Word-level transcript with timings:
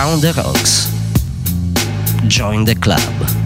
Around 0.00 0.22
the 0.22 0.32
Rocks. 0.32 0.88
Join 2.26 2.64
the 2.64 2.74
club. 2.74 3.40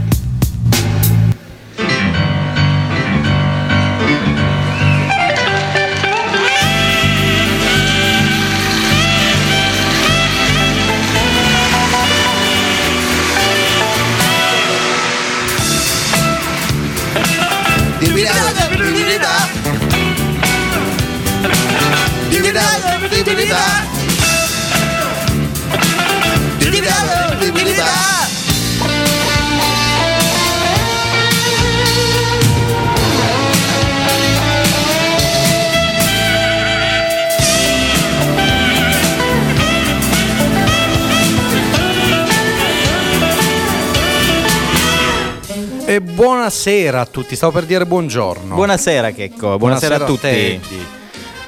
E 45.94 46.00
buonasera 46.00 47.02
a 47.02 47.06
tutti, 47.06 47.36
stavo 47.36 47.52
per 47.52 47.66
dire 47.66 47.86
buongiorno. 47.86 48.56
Buonasera 48.56 49.12
Checco, 49.12 49.58
buonasera, 49.58 49.94
a 49.94 50.04
tutti. 50.04 50.22
Teddy. 50.22 50.84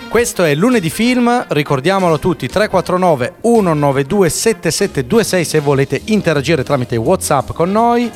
Questo 0.09 0.45
è 0.45 0.55
lunedì 0.55 0.89
film, 0.89 1.47
ricordiamolo 1.49 2.21
tutti 2.21 2.47
349 2.47 3.39
192 3.43 4.29
7726 4.29 5.45
se 5.45 5.59
volete 5.59 6.01
interagire 6.05 6.63
tramite 6.63 6.95
Whatsapp 6.95 7.51
con 7.51 7.73
noi 7.73 8.09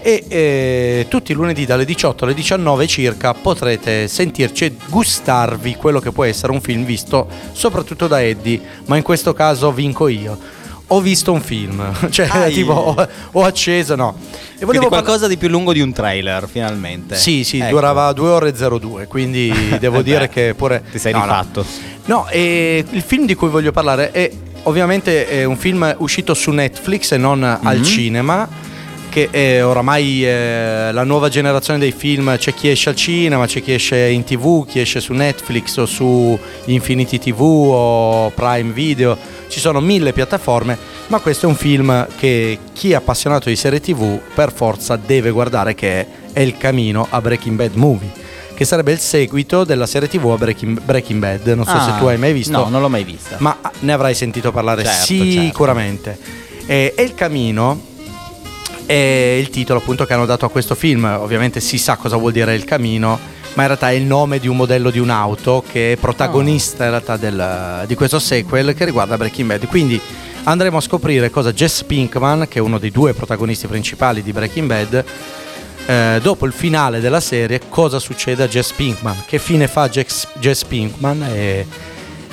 e 0.00 0.24
eh, 0.26 1.06
tutti 1.10 1.32
i 1.32 1.34
lunedì 1.34 1.66
dalle 1.66 1.84
18 1.84 2.24
alle 2.24 2.32
19 2.32 2.86
circa 2.86 3.34
potrete 3.34 4.08
sentirci 4.08 4.64
e 4.64 4.76
gustarvi 4.88 5.74
quello 5.76 6.00
che 6.00 6.12
può 6.12 6.24
essere 6.24 6.52
un 6.52 6.62
film 6.62 6.86
visto 6.86 7.28
soprattutto 7.52 8.06
da 8.06 8.22
Eddie, 8.22 8.58
ma 8.86 8.96
in 8.96 9.02
questo 9.02 9.34
caso 9.34 9.70
vinco 9.70 10.08
io. 10.08 10.53
Ho 10.88 11.00
visto 11.00 11.32
un 11.32 11.40
film, 11.40 11.82
cioè 12.10 12.28
Ai. 12.30 12.52
tipo 12.52 12.72
ho, 12.72 13.08
ho 13.32 13.42
acceso, 13.44 13.94
no. 13.94 14.14
E 14.56 14.64
Quindi 14.66 14.86
parla- 14.86 14.88
qualcosa 15.02 15.26
di 15.26 15.36
più 15.38 15.48
lungo 15.48 15.72
di 15.72 15.80
un 15.80 15.92
trailer, 15.92 16.46
finalmente. 16.48 17.16
Sì, 17.16 17.42
sì, 17.42 17.58
Ecco. 17.58 17.70
durava 17.70 18.12
2 18.12 18.28
ore 18.28 18.48
e 18.50 18.52
02, 18.52 19.06
quindi 19.06 19.52
devo 19.80 20.02
dire 20.02 20.28
che 20.28 20.54
pure... 20.54 20.82
Ti 20.90 20.98
sei 20.98 21.12
no, 21.12 21.18
no. 21.20 21.24
rifatto. 21.24 21.64
No, 22.06 22.28
e 22.28 22.84
il 22.88 23.02
film 23.02 23.24
di 23.26 23.34
cui 23.34 23.48
voglio 23.48 23.72
parlare 23.72 24.10
è 24.10 24.30
ovviamente 24.64 25.26
è 25.28 25.44
un 25.44 25.56
film 25.56 25.94
uscito 25.98 26.32
su 26.34 26.50
Netflix 26.50 27.12
e 27.12 27.16
non 27.18 27.42
al 27.42 27.76
Mhm. 27.78 27.82
cinema, 27.82 28.48
che 29.14 29.30
è 29.30 29.64
oramai 29.64 30.26
eh, 30.26 30.90
la 30.90 31.04
nuova 31.04 31.28
generazione 31.28 31.78
dei 31.78 31.92
film, 31.92 32.36
c'è 32.36 32.52
chi 32.52 32.68
esce 32.68 32.88
al 32.88 32.96
cinema, 32.96 33.46
c'è 33.46 33.62
chi 33.62 33.72
esce 33.72 34.08
in 34.08 34.24
tv, 34.24 34.66
chi 34.66 34.80
esce 34.80 34.98
su 34.98 35.12
Netflix 35.12 35.76
o 35.76 35.86
su 35.86 36.36
Infinity 36.64 37.20
TV 37.20 37.40
o 37.40 38.30
Prime 38.34 38.72
Video, 38.72 39.16
ci 39.46 39.60
sono 39.60 39.78
mille 39.78 40.12
piattaforme, 40.12 40.76
ma 41.06 41.20
questo 41.20 41.46
è 41.46 41.48
un 41.48 41.54
film 41.54 42.08
che 42.18 42.58
chi 42.72 42.90
è 42.90 42.96
appassionato 42.96 43.48
di 43.48 43.54
serie 43.54 43.78
tv 43.80 44.18
per 44.34 44.52
forza 44.52 44.96
deve 44.96 45.30
guardare 45.30 45.76
che 45.76 46.06
è 46.32 46.40
Il 46.40 46.56
Camino 46.58 47.06
a 47.08 47.20
Breaking 47.20 47.54
Bad 47.54 47.74
Movie. 47.74 48.10
Che 48.52 48.64
sarebbe 48.64 48.90
il 48.90 48.98
seguito 48.98 49.62
della 49.62 49.86
serie 49.86 50.08
TV 50.08 50.26
a 50.30 50.36
Breaking, 50.36 50.80
Breaking 50.80 51.20
Bad. 51.20 51.46
Non 51.54 51.64
so 51.64 51.70
Ah, 51.70 51.92
se 51.92 51.98
tu 52.00 52.06
hai 52.06 52.18
mai 52.18 52.32
visto. 52.32 52.50
No, 52.50 52.68
non 52.68 52.80
l'ho 52.80 52.88
mai 52.88 53.04
vista. 53.04 53.36
Ma 53.38 53.56
ne 53.80 53.92
avrai 53.92 54.14
sentito 54.14 54.50
parlare 54.50 54.82
Certo, 54.82 55.04
sicuramente. 55.04 56.18
E, 56.66 56.94
e 56.96 57.02
il 57.02 57.14
camino 57.14 57.92
è 58.86 59.36
il 59.38 59.50
titolo 59.50 59.78
appunto 59.80 60.04
che 60.04 60.12
hanno 60.12 60.26
dato 60.26 60.44
a 60.44 60.50
questo 60.50 60.74
film. 60.74 61.04
Ovviamente 61.04 61.60
si 61.60 61.78
sa 61.78 61.96
cosa 61.96 62.16
vuol 62.16 62.32
dire 62.32 62.54
il 62.54 62.64
camino, 62.64 63.18
ma 63.54 63.62
in 63.62 63.68
realtà 63.68 63.90
è 63.90 63.94
il 63.94 64.04
nome 64.04 64.38
di 64.38 64.48
un 64.48 64.56
modello 64.56 64.90
di 64.90 64.98
un'auto 64.98 65.64
che 65.70 65.92
è 65.92 65.96
protagonista 65.96 66.84
in 66.84 66.90
realtà 66.90 67.16
del- 67.16 67.84
di 67.86 67.94
questo 67.94 68.18
sequel 68.18 68.74
che 68.74 68.84
riguarda 68.84 69.16
Breaking 69.16 69.48
Bad. 69.48 69.66
Quindi 69.66 70.00
andremo 70.44 70.78
a 70.78 70.80
scoprire 70.80 71.30
cosa 71.30 71.52
Jess 71.52 71.82
Pinkman, 71.84 72.46
che 72.48 72.58
è 72.58 72.62
uno 72.62 72.78
dei 72.78 72.90
due 72.90 73.14
protagonisti 73.14 73.66
principali 73.66 74.22
di 74.22 74.32
Breaking 74.32 74.66
Bad, 74.66 75.04
eh, 75.86 76.18
dopo 76.22 76.46
il 76.46 76.52
finale 76.52 77.00
della 77.00 77.20
serie, 77.20 77.60
cosa 77.68 77.98
succede 77.98 78.42
a 78.42 78.48
Jess 78.48 78.72
Pinkman, 78.72 79.24
che 79.26 79.38
fine 79.38 79.68
fa 79.68 79.88
Jess, 79.88 80.64
Pinkman 80.66 81.22
e, 81.22 81.66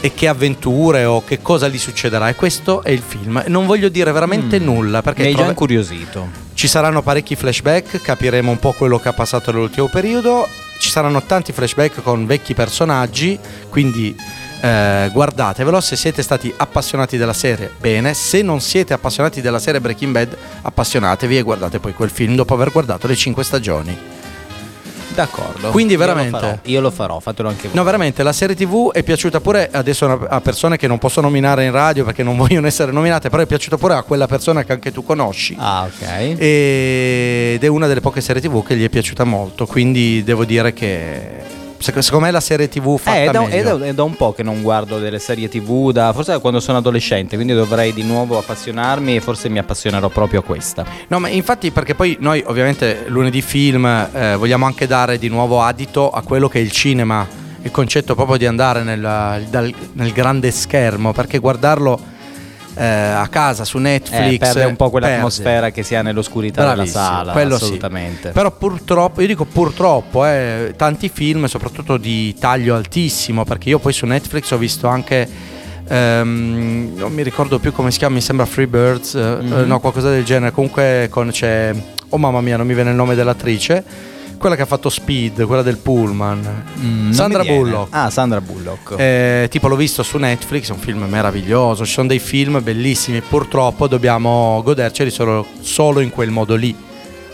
e 0.02 0.14
che 0.14 0.28
avventure 0.28 1.06
o 1.06 1.24
che 1.24 1.42
cosa 1.42 1.68
gli 1.68 1.78
succederà. 1.78 2.28
E 2.30 2.36
questo 2.36 2.84
è 2.84 2.90
il 2.90 3.02
film. 3.06 3.44
Non 3.48 3.66
voglio 3.66 3.88
dire 3.90 4.12
veramente 4.12 4.60
Mm. 4.60 4.64
nulla 4.64 5.02
perché 5.02 5.22
Mi 5.22 5.28
hai 5.28 5.32
già 5.34 5.38
trove- 5.40 5.52
incuriosito. 5.54 6.28
ci 6.54 6.68
saranno 6.68 7.02
parecchi 7.02 7.36
flashback, 7.36 8.02
capiremo 8.02 8.52
un 8.52 8.60
po' 8.60 8.74
quello 8.74 9.00
che 9.00 9.08
ha 9.10 9.14
passato 9.14 9.52
nell'ultimo 9.52 9.88
periodo. 9.88 10.48
Ci 10.80 10.90
saranno 10.90 11.22
tanti 11.24 11.52
flashback 11.52 12.02
con 12.02 12.26
vecchi 12.26 12.56
personaggi, 12.56 13.38
quindi 13.70 14.16
eh, 14.64 15.10
guardatevelo. 15.14 15.80
Se 15.80 15.96
siete 15.96 16.24
stati 16.24 16.52
appassionati 16.56 17.18
della 17.18 17.34
serie, 17.34 17.70
bene. 17.80 18.14
Se 18.16 18.42
non 18.42 18.60
siete 18.62 18.94
appassionati 18.94 19.42
della 19.42 19.60
serie 19.60 19.80
Breaking 19.82 20.12
Bad, 20.12 20.36
appassionatevi 20.64 21.38
e 21.38 21.42
guardate 21.44 21.80
poi 21.80 21.94
quel 21.94 22.10
film 22.10 22.34
dopo 22.36 22.54
aver 22.56 22.72
guardato 22.72 23.06
le 23.08 23.16
5 23.16 23.44
stagioni. 23.44 23.96
D'accordo. 25.14 25.70
Quindi 25.72 25.94
Io 25.94 26.00
lo 26.00 26.06
veramente- 26.06 26.40
farò, 26.40 26.58
Io 26.64 26.82
lo 26.82 26.92
farò, 26.92 27.20
fatelo 27.20 27.50
anche 27.50 27.64
voi. 27.68 27.76
No, 27.76 27.84
veramente, 27.84 28.24
la 28.24 28.34
serie 28.34 28.56
TV 28.56 28.92
è 28.92 29.04
piaciuta 29.04 29.40
pure 29.42 29.70
adesso 29.72 30.26
a 30.28 30.42
persone 30.42 30.78
che 30.78 30.88
non 30.88 30.98
posso 30.98 31.22
nominare 31.22 31.66
in 31.66 31.72
radio 31.72 32.04
perché 32.06 32.24
non 32.24 32.36
vogliono 32.38 32.68
essere 32.68 32.92
nominate, 32.92 33.30
però 33.30 33.42
è 33.44 33.46
piaciuta 33.46 33.78
pure 33.78 33.94
a 33.96 34.04
quella 34.04 34.28
persona 34.28 34.64
che 34.64 34.72
anche 34.72 34.92
tu 34.92 35.04
conosci. 35.04 35.56
Ah, 35.60 35.84
ok. 35.84 36.36
ed 36.38 37.64
è 37.64 37.68
una 37.68 37.88
delle 37.88 38.02
poche 38.02 38.22
serie 38.22 38.42
tv 38.42 38.66
che 38.66 38.76
gli 38.76 38.84
è 38.84 38.90
piaciuta 38.90 39.24
molto 39.24 39.66
quindi 39.66 40.24
devo 40.24 40.46
dire 40.46 40.74
che 40.74 41.60
secondo 41.82 42.26
me 42.26 42.32
la 42.32 42.40
serie 42.40 42.68
tv 42.70 42.98
fatta 42.98 43.18
Eh, 43.18 43.24
è, 43.26 43.32
da, 43.32 43.48
è 43.48 43.64
da- 43.64 43.86
è 43.86 43.94
da 43.94 44.04
un 44.04 44.16
po' 44.16 44.34
che 44.34 44.44
non 44.44 44.62
guardo 44.62 45.00
delle 45.00 45.20
serie 45.20 45.50
tv, 45.50 45.92
da, 45.92 46.14
forse 46.14 46.32
da 46.32 46.40
quando 46.40 46.60
sono 46.60 46.78
adolescente, 46.78 47.36
quindi 47.36 47.54
dovrei 47.54 47.94
di 47.94 48.04
nuovo 48.04 48.38
appassionarmi 48.38 49.16
e 49.16 49.22
forse 49.22 49.50
mi 49.50 49.60
appassionerò 49.60 50.10
proprio 50.10 50.40
a 50.40 50.44
questa. 50.44 50.86
no 51.08 51.20
ma 51.20 51.28
infatti 51.30 51.72
perché 51.72 51.96
poi 51.96 52.18
noi 52.20 52.44
ovviamente 52.46 53.06
lunedì 53.08 53.42
film 53.42 53.86
eh, 53.86 54.36
vogliamo 54.36 54.66
anche 54.66 54.88
dare 54.88 55.18
di 55.18 55.28
nuovo 55.28 55.62
adito 55.62 56.10
a 56.10 56.22
quello 56.22 56.48
che 56.48 56.60
è 56.60 56.62
il 56.62 56.72
cinema 56.72 57.28
il 57.64 57.70
concetto 57.72 58.16
proprio 58.16 58.38
di 58.38 58.46
andare 58.48 58.82
nel, 58.84 59.46
dal- 59.50 59.74
nel 59.94 60.12
grande 60.14 60.50
schermo 60.52 61.12
perché 61.14 61.38
guardarlo 61.38 62.00
eh, 62.76 62.86
a 62.86 63.28
casa 63.30 63.66
su 63.66 63.78
Eh, 63.78 63.82
Netflix 63.82 64.38
perde 64.40 64.64
un 64.66 64.76
po' 64.76 64.90
perde. 64.90 65.08
quell'atmosfera 65.08 65.70
che 65.72 65.84
si 65.84 65.96
ha 65.96 66.02
nell'oscurità 66.02 66.62
della 66.62 66.74
Bravissimo, 66.76 67.04
sala, 67.04 67.32
quello 67.34 67.58
sì. 67.58 67.64
assolutamente. 67.64 68.30
Però 68.30 68.52
purtroppo, 68.52 69.22
io 69.22 69.28
dico 69.28 69.46
purtroppo, 69.46 70.26
eh, 70.26 70.74
tanti 70.78 71.10
film, 71.10 71.46
soprattutto 71.46 71.98
di 71.98 72.36
taglio 72.40 72.76
altissimo, 72.76 73.44
perché 73.44 73.70
io 73.70 73.80
poi 73.80 73.94
su 73.94 74.06
Netflix 74.06 74.52
ho 74.52 74.58
visto 74.58 74.88
anche, 74.88 75.28
ehm, 75.88 76.94
non 76.96 77.12
mi 77.14 77.24
ricordo 77.24 77.60
più 77.60 77.72
come 77.72 77.92
si 77.92 77.98
chiama, 77.98 78.16
mi 78.16 78.22
sembra 78.22 78.46
Freebirds, 78.46 79.16
eh, 79.16 79.20
Mhm. 79.42 79.54
eh, 79.60 79.66
no 79.66 79.80
qualcosa 79.80 80.10
del 80.10 80.24
genere, 80.24 80.52
comunque 80.52 81.08
con, 81.10 81.30
c'è, 81.32 81.74
oh 82.10 82.18
mamma 82.18 82.42
mia 82.42 82.58
non 82.58 82.68
mi 82.68 82.74
viene 82.74 82.90
il 82.92 82.96
nome 82.96 83.16
dell'attrice, 83.16 83.84
quella 84.42 84.56
che 84.58 84.64
ha 84.64 84.66
fatto 84.66 84.90
Speed, 84.90 85.46
quella 85.46 85.62
del 85.62 85.78
Pullman, 85.78 86.64
Mm, 86.82 87.12
Sandra. 87.12 87.44
Bullock. 87.44 87.88
Ah, 87.96 88.10
Sandra 88.10 88.42
Bullock. 88.42 89.00
Eh, 89.00 89.48
tipo 89.50 89.68
l'ho 89.68 89.76
visto 89.76 90.04
su 90.04 90.18
Netflix, 90.18 90.70
è 90.70 90.72
un 90.74 90.80
film 90.80 91.04
meraviglioso, 91.08 91.86
ci 91.86 91.94
sono 91.94 92.08
dei 92.08 92.20
film 92.20 92.62
bellissimi, 92.62 93.22
purtroppo 93.22 93.88
dobbiamo 93.88 94.62
goderceli 94.64 95.12
solo, 95.12 95.46
solo 95.62 96.00
in 96.02 96.10
quel 96.10 96.32
modo 96.32 96.56
lì, 96.56 96.76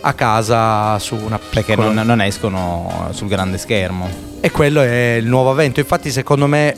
a 0.02 0.12
casa 0.12 0.98
su 0.98 1.14
una 1.16 1.38
piccola... 1.38 1.64
perché 1.64 1.74
non, 1.76 2.06
non 2.06 2.20
escono 2.20 3.08
sul 3.12 3.26
grande 3.26 3.58
schermo. 3.58 4.08
E 4.40 4.50
quello 4.50 4.82
è 4.82 5.16
il 5.18 5.26
nuovo 5.26 5.50
avvento, 5.50 5.80
infatti 5.80 6.10
secondo 6.10 6.46
me 6.46 6.74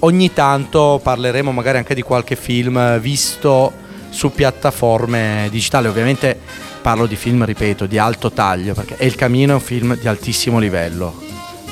ogni 0.00 0.32
tanto 0.32 0.98
parleremo 1.02 1.52
magari 1.52 1.78
anche 1.78 1.94
di 1.94 2.02
qualche 2.02 2.36
film 2.36 2.98
visto 2.98 3.72
su 4.08 4.32
piattaforme 4.32 5.48
digitali, 5.50 5.88
ovviamente 5.88 6.38
parlo 6.84 7.06
di 7.06 7.16
film, 7.16 7.42
ripeto, 7.46 7.86
di 7.86 7.96
alto 7.96 8.30
taglio, 8.30 8.74
perché 8.74 9.02
Il 9.06 9.14
Camino 9.14 9.52
è 9.52 9.54
un 9.54 9.60
film 9.62 9.96
di 9.98 10.06
altissimo 10.06 10.58
livello. 10.58 11.22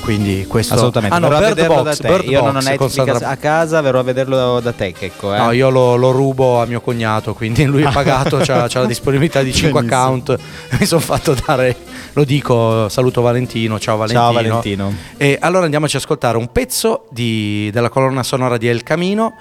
Quindi 0.01 0.45
questo 0.47 0.73
Assolutamente. 0.73 1.15
Ah, 1.15 1.19
no, 1.19 1.27
verrò 1.29 1.37
a 1.37 1.45
Bird 1.45 1.55
vederlo 1.55 1.83
Box, 1.83 1.85
da 1.85 2.07
te. 2.07 2.07
Bird 2.15 2.29
Io 2.31 2.41
non 2.41 2.47
ho 2.49 2.51
Box 2.53 2.63
con 2.63 2.71
Netflix 2.87 3.05
Sandra- 3.05 3.29
a 3.29 3.37
casa, 3.37 3.81
verrò 3.81 3.99
a 3.99 4.03
vederlo 4.03 4.59
da 4.59 4.71
te, 4.73 4.91
Checco. 4.91 5.33
Eh. 5.35 5.37
No, 5.37 5.51
io 5.51 5.69
lo, 5.69 5.95
lo 5.95 6.09
rubo 6.11 6.59
a 6.59 6.65
mio 6.65 6.81
cognato, 6.81 7.35
quindi 7.35 7.63
lui 7.65 7.83
è 7.83 7.91
pagato, 7.93 8.37
c'ha, 8.37 8.67
c'ha 8.67 8.79
la 8.79 8.85
disponibilità 8.87 9.43
di 9.43 9.53
5 9.53 9.79
Benissimo. 9.81 10.01
account. 10.01 10.39
Mi 10.79 10.85
sono 10.87 10.99
fatto 10.99 11.35
dare, 11.45 11.75
lo 12.13 12.23
dico, 12.25 12.89
saluto 12.89 13.21
Valentino, 13.21 13.79
ciao 13.79 13.95
Valentino. 13.97 14.23
Ciao 14.25 14.33
Valentino. 14.33 14.93
E 15.15 15.37
allora 15.39 15.65
andiamoci 15.65 15.95
a 15.95 15.99
ascoltare 15.99 16.37
un 16.37 16.51
pezzo 16.51 17.05
di- 17.11 17.69
della 17.71 17.89
colonna 17.89 18.23
sonora 18.23 18.57
di 18.57 18.67
El 18.67 18.81
Camino 18.81 19.35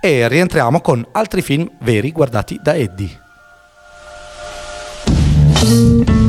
e 0.00 0.28
rientriamo 0.28 0.80
con 0.80 1.04
altri 1.12 1.42
film 1.42 1.68
veri 1.80 2.12
guardati 2.12 2.58
da 2.62 2.74
Eddie. 2.74 3.20
Thank 5.60 6.08
you. 6.08 6.19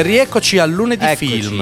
E 0.00 0.02
rieccoci 0.02 0.58
al 0.58 0.70
lunedì 0.70 1.04
Eccoci. 1.04 1.40
film. 1.42 1.60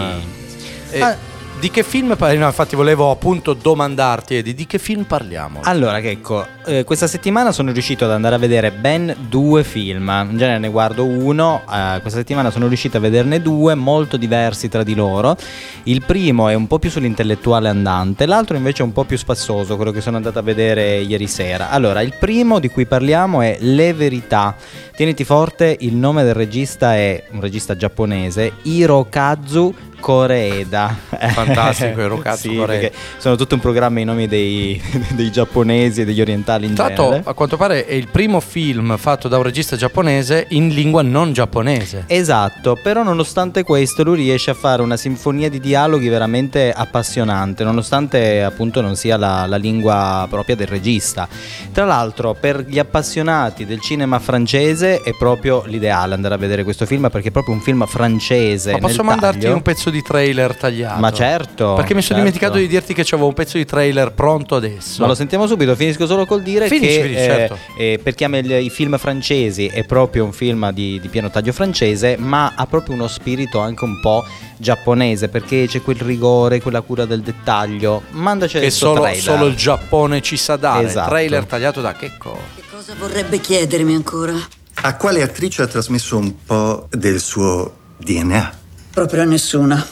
E 0.91 1.01
Ah. 1.01 1.17
Di 1.61 1.73
che 1.73 1.83
film 1.83 2.15
parliamo? 2.15 2.47
Infatti 2.47 2.77
volevo 2.77 3.11
appunto 3.11 3.53
domandarti 3.53 4.37
Edi, 4.37 4.55
di 4.55 4.65
che 4.65 4.79
film 4.79 5.03
parliamo? 5.03 5.59
Allora, 5.65 5.99
Checco, 5.99 6.47
eh, 6.65 6.85
questa 6.85 7.09
settimana 7.09 7.51
sono 7.51 7.73
riuscito 7.73 8.05
ad 8.05 8.13
andare 8.13 8.37
a 8.37 8.39
vedere 8.39 8.71
ben 8.71 9.13
due 9.29 9.65
film. 9.65 10.09
In 10.31 10.39
genere 10.39 10.61
ne 10.61 10.69
guardo 10.69 11.05
uno, 11.05 11.63
eh, 11.63 11.99
questa 12.01 12.21
settimana 12.21 12.53
sono 12.53 12.69
riuscito 12.69 12.99
a 12.99 13.01
vederne 13.01 13.43
due, 13.43 13.75
molto 13.75 14.17
diversi 14.17 14.69
tra 14.69 14.85
di 14.85 14.95
loro. 14.95 15.37
Il 15.83 16.05
primo 16.05 16.49
è 16.49 16.55
un 16.55 16.69
po' 16.69 16.79
più 16.79 16.91
sull'intellettuale 16.91 17.69
andante, 17.69 18.25
l'altro 18.27 18.57
invece 18.57 18.83
è 18.83 18.87
un 18.87 18.93
po' 18.93 19.03
più 19.03 19.19
spassoso, 19.19 19.75
quello 19.75 19.91
che 19.91 20.01
sono 20.01 20.17
andato 20.17 20.39
a 20.39 20.43
vedere 20.43 20.99
ieri 20.99 21.27
sera. 21.27 21.71
Allora, 21.71 22.03
il 22.03 22.15
primo 22.21 22.61
di 22.61 22.69
cui 22.69 22.87
parliamo 22.87 23.43
è 23.43 23.57
Le 23.59 23.93
Verità. 23.95 24.55
Tieniti 24.95 25.25
forte, 25.25 25.77
il 25.81 25.97
nome 25.97 26.23
del 26.23 26.35
regista 26.35 26.95
è 26.95 27.25
un 27.33 27.41
regista 27.41 27.75
giapponese, 27.75 28.53
Hirokazu 28.63 29.75
Koreeda. 30.01 30.97
Fantastico, 31.33 32.01
Hirokazu 32.03 32.49
sì, 32.51 32.57
Koreeda. 32.57 32.89
perché 32.89 32.97
sono 33.19 33.37
tutto 33.37 33.55
un 33.55 33.61
programma 33.61 34.01
i 34.01 34.05
nomi 34.05 34.27
dei, 34.27 34.81
dei 35.15 35.31
giapponesi 35.31 36.03
e 36.03 36.05
degli 36.05 36.21
orientali 36.21 36.67
in 36.67 36.75
l'altro, 36.75 37.05
genere. 37.05 37.23
a 37.25 37.33
quanto 37.33 37.57
pare 37.57 37.87
è 37.87 37.95
il 37.95 38.09
primo 38.09 38.41
film 38.41 38.97
fatto 38.97 39.29
da 39.29 39.37
un 39.37 39.43
regista 39.43 39.77
giapponese 39.77 40.47
in 40.51 40.69
lingua 40.69 41.03
non 41.03 41.33
giapponese. 41.33 42.05
Esatto, 42.07 42.79
però 42.83 43.03
nonostante 43.03 43.63
questo 43.63 44.03
lui 44.03 44.17
riesce 44.17 44.51
a 44.51 44.55
fare 44.55 44.83
una 44.83 44.97
sinfonia 44.97 45.49
di 45.49 45.61
dialoghi 45.61 46.09
veramente 46.09 46.73
appassionante, 46.73 47.65
nonostante 47.65 48.43
appunto 48.43 48.81
non 48.81 48.97
sia 48.97 49.17
la, 49.17 49.47
la 49.47 49.57
lingua 49.57 50.27
propria 50.29 50.57
del 50.57 50.67
regista. 50.67 51.29
Tra 51.73 51.85
l'altro 51.85 52.35
per 52.39 52.65
gli 52.67 52.79
appassionati 52.79 53.67
del 53.67 53.81
cinema 53.81 54.19
francese 54.19 55.01
è 55.03 55.15
proprio 55.17 55.63
l'ideale 55.67 56.15
andare 56.15 56.35
a 56.35 56.39
vedere 56.39 56.65
questo 56.65 56.87
film 56.87 57.09
perché 57.11 57.29
è 57.29 57.31
proprio 57.31 57.55
un 57.55 57.61
film 57.61 57.87
francese. 57.87 58.73
Ma 58.73 58.79
posso 58.79 59.03
nel 59.03 59.07
mandarti 59.07 59.41
taglio. 59.41 59.55
un 59.55 59.63
pezzo 59.63 59.88
di 59.91 60.03
trailer 60.03 60.57
tagliato? 60.57 61.01
Ma 61.01 61.11
certo. 61.13 61.75
Perché 61.75 61.95
mi 61.95 62.03
sono 62.03 62.19
certo. 62.21 62.39
dimenticato 62.39 62.57
di 62.59 62.67
dirti 62.69 62.95
che 62.95 63.03
c'avevo 63.05 63.29
un 63.29 63.35
pezzo 63.35 63.57
di 63.57 63.65
trailer 63.65 64.13
pronto 64.13 64.55
adesso. 64.57 65.01
Ma 65.03 65.09
lo 65.09 65.15
sentiamo 65.15 65.47
subito, 65.47 65.75
finisco 65.77 66.07
solo 66.07 66.27
col 66.27 66.43
dire 66.43 66.67
Finisci, 66.69 66.97
che 66.97 67.03
finisci, 67.03 67.23
eh, 67.23 67.27
certo. 67.27 67.59
eh, 67.77 68.01
per 68.03 68.15
chi 68.15 68.25
ama 68.25 68.39
il- 68.39 68.51
i 68.51 68.71
film 68.71 68.97
francesi 68.99 69.67
è 69.67 69.85
proprio 69.85 70.25
un 70.25 70.33
film 70.33 70.71
di, 70.73 70.99
di 71.01 71.09
pieno 71.09 71.31
taglio 71.31 71.53
francese, 71.53 72.17
ma 72.19 72.53
ha 72.57 72.67
proprio 72.67 72.95
uno 72.95 73.09
spirito 73.09 73.59
anche 73.61 73.85
un 73.85 74.01
po' 74.01 74.25
giapponese, 74.57 75.29
perché 75.29 75.67
c'è 75.69 75.83
quel 75.83 75.97
rigore, 76.01 76.61
quella 76.61 76.81
cura 76.81 77.05
del 77.05 77.21
dettaglio. 77.23 78.03
Mandaci 78.11 78.59
che 78.59 78.71
solo, 78.71 79.01
trailer. 79.03 79.23
solo 79.23 79.47
il 79.47 79.55
Giappone 79.57 80.21
ci 80.21 80.37
sa 80.37 80.57
dare. 80.57 80.87
Esatto. 80.87 81.09
Trailer 81.11 81.45
tagliato 81.45 81.81
da 81.81 81.95
Checco. 81.95 82.37
Che 82.57 82.63
cosa 82.71 82.95
vorrebbe 82.99 83.39
chiedermi 83.41 83.95
ancora? 83.95 84.35
A 84.81 84.97
quale 84.97 85.23
attrice 85.23 85.63
ha 85.63 85.67
trasmesso 85.67 86.17
un 86.17 86.35
po' 86.45 86.87
del 86.91 87.21
suo 87.21 87.73
DNA? 87.99 88.58
Proprio 88.99 89.23
a 89.23 89.27
nessuna. 89.27 89.87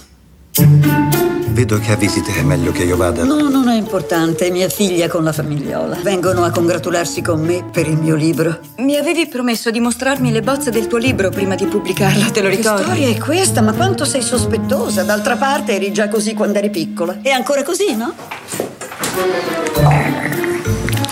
Vedo 1.51 1.79
che 1.79 1.93
a 1.93 1.95
visite 1.95 2.35
è 2.35 2.43
meglio 2.43 2.73
che 2.73 2.83
io 2.83 2.97
vada. 2.97 3.23
No, 3.23 3.49
non 3.49 3.69
è 3.69 3.77
importante, 3.77 4.49
è 4.49 4.51
mia 4.51 4.69
figlia 4.69 5.07
con 5.07 5.23
la 5.23 5.31
famigliola. 5.31 5.99
Vengono 6.03 6.43
a 6.43 6.51
congratularsi 6.51 7.23
con 7.23 7.41
me 7.41 7.63
per 7.71 7.87
il 7.87 7.99
mio 7.99 8.17
libro. 8.17 8.59
Mi 8.79 8.97
avevi 8.97 9.29
promesso 9.29 9.71
di 9.71 9.79
mostrarmi 9.79 10.33
le 10.33 10.43
bozze 10.43 10.73
del 10.73 10.89
tuo 10.89 10.99
libro 10.99 11.31
prima 11.31 11.55
di 11.55 11.67
pubblicarlo, 11.67 12.33
te 12.33 12.43
lo 12.43 12.49
Che 12.49 12.57
ricordi? 12.57 12.83
storia 12.83 13.09
è 13.09 13.17
questa? 13.17 13.63
Ma 13.63 13.75
quanto 13.75 14.05
sei 14.05 14.23
sospettosa? 14.23 15.05
D'altra 15.05 15.37
parte 15.37 15.77
eri 15.77 15.93
già 15.93 16.09
così 16.09 16.35
quando 16.35 16.59
eri 16.59 16.71
piccola. 16.71 17.19
E 17.23 17.31
ancora 17.31 17.63
così, 17.63 17.95
no? 17.95 18.13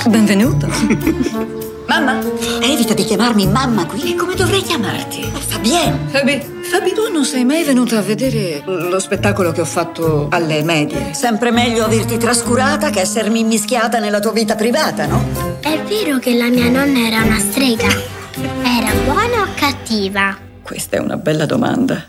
Benvenuto. 0.08 1.62
Mamma? 1.94 2.18
Evita 2.60 2.92
di 2.92 3.04
chiamarmi 3.04 3.46
mamma 3.46 3.86
qui. 3.86 4.12
E 4.12 4.16
come 4.16 4.34
dovrei 4.34 4.62
chiamarti? 4.62 5.30
Fabienne. 5.46 6.08
Fabi, 6.08 6.40
Fabi, 6.62 6.92
tu 6.92 7.08
non 7.12 7.24
sei 7.24 7.44
mai 7.44 7.62
venuto 7.62 7.96
a 7.96 8.00
vedere 8.00 8.62
lo 8.64 8.98
spettacolo 8.98 9.52
che 9.52 9.60
ho 9.60 9.64
fatto 9.64 10.26
alle 10.30 10.64
medie? 10.64 11.14
Sempre 11.14 11.52
meglio 11.52 11.84
averti 11.84 12.16
trascurata 12.18 12.90
che 12.90 13.00
essermi 13.00 13.38
immischiata 13.40 14.00
nella 14.00 14.18
tua 14.18 14.32
vita 14.32 14.56
privata, 14.56 15.06
no? 15.06 15.24
È 15.60 15.80
vero 15.86 16.18
che 16.18 16.34
la 16.34 16.48
mia 16.48 16.68
nonna 16.68 17.06
era 17.06 17.22
una 17.22 17.38
strega? 17.38 17.86
Era 17.86 18.92
buona 19.04 19.42
o 19.42 19.46
cattiva? 19.54 20.36
Questa 20.62 20.96
è 20.96 20.98
una 20.98 21.16
bella 21.16 21.46
domanda. 21.46 22.08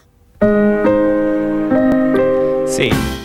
Sì. 2.66 3.24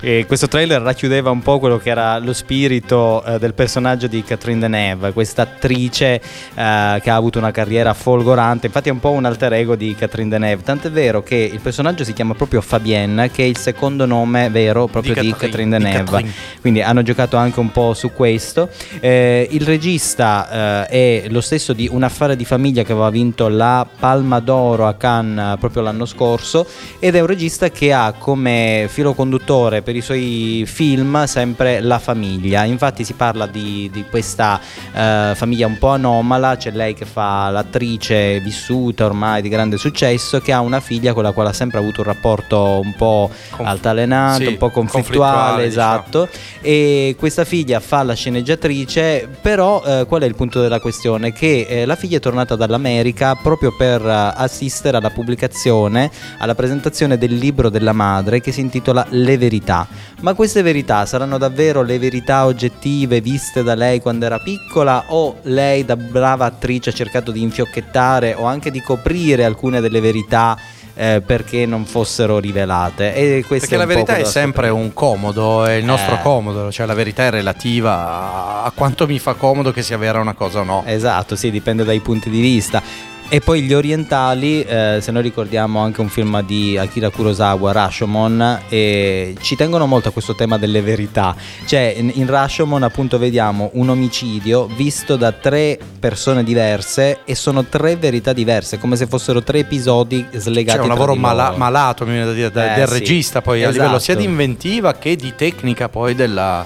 E 0.00 0.24
questo 0.26 0.46
trailer 0.46 0.82
racchiudeva 0.82 1.30
un 1.30 1.40
po' 1.40 1.58
quello 1.58 1.78
che 1.78 1.88
era 1.88 2.18
lo 2.18 2.34
spirito 2.34 3.24
eh, 3.24 3.38
del 3.38 3.54
personaggio 3.54 4.06
di 4.06 4.22
Catherine 4.22 4.60
Deneuve, 4.60 5.12
questa 5.12 5.42
attrice 5.42 6.20
eh, 6.54 7.00
che 7.02 7.10
ha 7.10 7.14
avuto 7.14 7.38
una 7.38 7.50
carriera 7.50 7.94
folgorante, 7.94 8.66
infatti 8.66 8.90
è 8.90 8.92
un 8.92 9.00
po' 9.00 9.10
un 9.10 9.24
alter 9.24 9.54
ego 9.54 9.74
di 9.74 9.94
Catherine 9.94 10.28
Deneuve, 10.28 10.62
tant'è 10.62 10.90
vero 10.90 11.22
che 11.22 11.36
il 11.36 11.60
personaggio 11.60 12.04
si 12.04 12.12
chiama 12.12 12.34
proprio 12.34 12.60
Fabienne, 12.60 13.30
che 13.30 13.44
è 13.44 13.46
il 13.46 13.56
secondo 13.56 14.04
nome 14.04 14.50
vero 14.50 14.86
proprio 14.86 15.14
di, 15.14 15.20
Di 15.20 15.30
Catherine, 15.30 15.50
Catherine, 15.70 15.78
di 15.78 15.84
Deneuve, 15.84 16.10
Catherine. 16.10 16.32
quindi 16.60 16.82
hanno 16.82 17.02
giocato 17.02 17.38
anche 17.38 17.58
un 17.58 17.72
po' 17.72 17.94
su 17.94 18.12
questo. 18.12 18.68
Eh, 19.00 19.48
il 19.50 19.64
regista 19.64 20.84
eh, 20.88 21.22
è 21.24 21.28
lo 21.30 21.40
stesso 21.40 21.72
di 21.72 21.88
Un 21.90 22.02
affare 22.02 22.36
di 22.36 22.44
famiglia 22.44 22.82
che 22.82 22.92
aveva 22.92 23.08
vinto 23.08 23.48
la 23.48 23.86
Palma 23.98 24.40
d'Oro 24.40 24.86
a 24.86 24.94
Cannes 24.94 25.54
eh, 25.54 25.58
proprio 25.58 25.82
l'anno 25.82 26.04
scorso 26.04 26.66
ed 26.98 27.14
è 27.14 27.20
un 27.20 27.26
regista 27.26 27.70
che 27.70 27.94
ha 27.94 28.12
come 28.12 28.88
filo 28.90 29.14
conduttore 29.14 29.82
per 29.86 29.94
i 29.94 30.00
suoi 30.00 30.64
film 30.66 31.26
sempre 31.26 31.78
la 31.78 32.00
famiglia. 32.00 32.64
Infatti 32.64 33.04
si 33.04 33.12
parla 33.12 33.46
di, 33.46 33.88
di 33.92 34.04
questa 34.10 34.58
eh, 34.92 35.32
famiglia 35.36 35.68
un 35.68 35.78
po' 35.78 35.90
anomala, 35.90 36.56
c'è 36.56 36.72
lei 36.72 36.92
che 36.94 37.04
fa 37.04 37.50
l'attrice 37.50 38.40
vissuta 38.40 39.04
ormai 39.04 39.42
di 39.42 39.48
grande 39.48 39.76
successo 39.76 40.40
che 40.40 40.52
ha 40.52 40.58
una 40.58 40.80
figlia 40.80 41.12
con 41.12 41.22
la 41.22 41.30
quale 41.30 41.50
ha 41.50 41.52
sempre 41.52 41.78
avuto 41.78 42.00
un 42.00 42.08
rapporto 42.08 42.80
un 42.82 42.94
po' 42.96 43.30
Conf- 43.50 43.68
altalenante, 43.68 44.44
sì, 44.44 44.50
un 44.50 44.56
po' 44.56 44.70
conflittuale, 44.70 45.62
conflittuale, 45.62 45.68
diciamo. 45.68 45.94
esatto 45.94 46.28
e 46.60 47.14
questa 47.16 47.44
figlia 47.44 47.78
fa 47.78 48.02
la 48.02 48.14
sceneggiatrice, 48.14 49.28
però 49.40 49.84
eh, 49.84 50.04
qual 50.04 50.22
è 50.22 50.26
il 50.26 50.34
punto 50.34 50.60
della 50.60 50.80
questione? 50.80 51.32
Che 51.32 51.66
eh, 51.68 51.84
la 51.84 51.94
figlia 51.94 52.16
è 52.16 52.20
tornata 52.20 52.56
dall'America 52.56 53.36
proprio 53.36 53.72
per 53.76 54.04
eh, 54.04 54.32
assistere 54.34 54.96
alla 54.96 55.10
pubblicazione, 55.10 56.10
alla 56.38 56.56
presentazione 56.56 57.18
del 57.18 57.34
libro 57.36 57.68
della 57.68 57.92
madre 57.92 58.40
che 58.40 58.50
si 58.50 58.62
intitola 58.62 59.06
Le 59.10 59.38
verità. 59.38 59.75
Ma 60.20 60.34
queste 60.34 60.62
verità 60.62 61.04
saranno 61.06 61.38
davvero 61.38 61.82
le 61.82 61.98
verità 61.98 62.44
oggettive 62.46 63.20
viste 63.20 63.62
da 63.64 63.74
lei 63.74 64.00
quando 64.00 64.26
era 64.26 64.38
piccola 64.38 65.06
o 65.08 65.38
lei 65.42 65.84
da 65.84 65.96
brava 65.96 66.44
attrice 66.44 66.90
ha 66.90 66.92
cercato 66.92 67.32
di 67.32 67.42
infiocchettare 67.42 68.34
o 68.34 68.44
anche 68.44 68.70
di 68.70 68.80
coprire 68.80 69.44
alcune 69.44 69.80
delle 69.80 70.00
verità? 70.00 70.56
eh, 70.96 71.22
perché 71.24 71.66
non 71.66 71.84
fossero 71.84 72.38
rivelate 72.38 73.14
e 73.14 73.44
Perché 73.46 73.76
la 73.76 73.84
verità 73.84 74.16
è 74.16 74.24
sempre 74.24 74.70
un 74.70 74.94
comodo, 74.94 75.66
è 75.66 75.74
il 75.74 75.84
nostro 75.84 76.14
Eh. 76.14 76.22
comodo, 76.22 76.72
cioè 76.72 76.86
la 76.86 76.94
verità 76.94 77.24
è 77.24 77.30
relativa 77.30 78.62
a 78.64 78.72
quanto 78.74 79.06
mi 79.06 79.18
fa 79.18 79.34
comodo 79.34 79.72
che 79.72 79.82
sia 79.82 79.98
vera 79.98 80.20
una 80.20 80.32
cosa 80.32 80.60
o 80.60 80.64
no. 80.64 80.82
Esatto, 80.86 81.36
sì, 81.36 81.50
dipende 81.50 81.84
dai 81.84 82.00
punti 82.00 82.30
di 82.30 82.40
vista. 82.40 82.82
E 83.28 83.40
poi 83.40 83.62
gli 83.62 83.74
orientali, 83.74 84.62
eh, 84.62 84.98
se 85.00 85.10
noi 85.10 85.20
ricordiamo 85.22 85.80
anche 85.80 86.00
un 86.00 86.08
film 86.08 86.40
di 86.44 86.78
Akira 86.78 87.10
Kurosawa, 87.10 87.72
Rashomon, 87.72 88.60
eh, 88.68 89.34
ci 89.40 89.56
tengono 89.56 89.86
molto 89.86 90.08
a 90.08 90.12
questo 90.12 90.36
tema 90.36 90.58
delle 90.58 90.80
verità. 90.80 91.34
Cioè, 91.66 91.94
in, 91.98 92.12
in 92.14 92.26
Rashomon 92.28 92.84
appunto 92.84 93.18
vediamo 93.18 93.70
un 93.74 93.88
omicidio 93.88 94.66
visto 94.76 95.16
da 95.16 95.32
tre 95.32 95.76
persone 95.98 96.44
diverse 96.44 97.18
e 97.24 97.34
sono 97.34 97.64
tre 97.64 97.96
verità 97.96 98.32
diverse, 98.32 98.78
come 98.78 98.94
se 98.94 99.08
fossero 99.08 99.42
tre 99.42 99.58
episodi 99.58 100.24
slegati. 100.34 100.78
C'è 100.78 100.82
un 100.84 100.88
lavoro 100.90 101.16
mala- 101.16 101.52
malato, 101.56 102.04
mi 102.06 102.12
viene 102.12 102.26
da 102.26 102.32
dire, 102.32 102.50
da- 102.52 102.74
Eh, 102.74 102.78
del 102.78 102.88
sì. 102.88 102.98
regista, 103.00 103.42
poi 103.42 103.64
a 103.64 103.70
livello 103.70 103.98
sia 103.98 104.14
Esatto. 104.14 104.18
di 104.20 104.24
inventiva 104.26 104.94
che 104.94 105.16
di 105.16 105.34
tecnica 105.36 105.88
poi 105.88 106.14
della, 106.14 106.64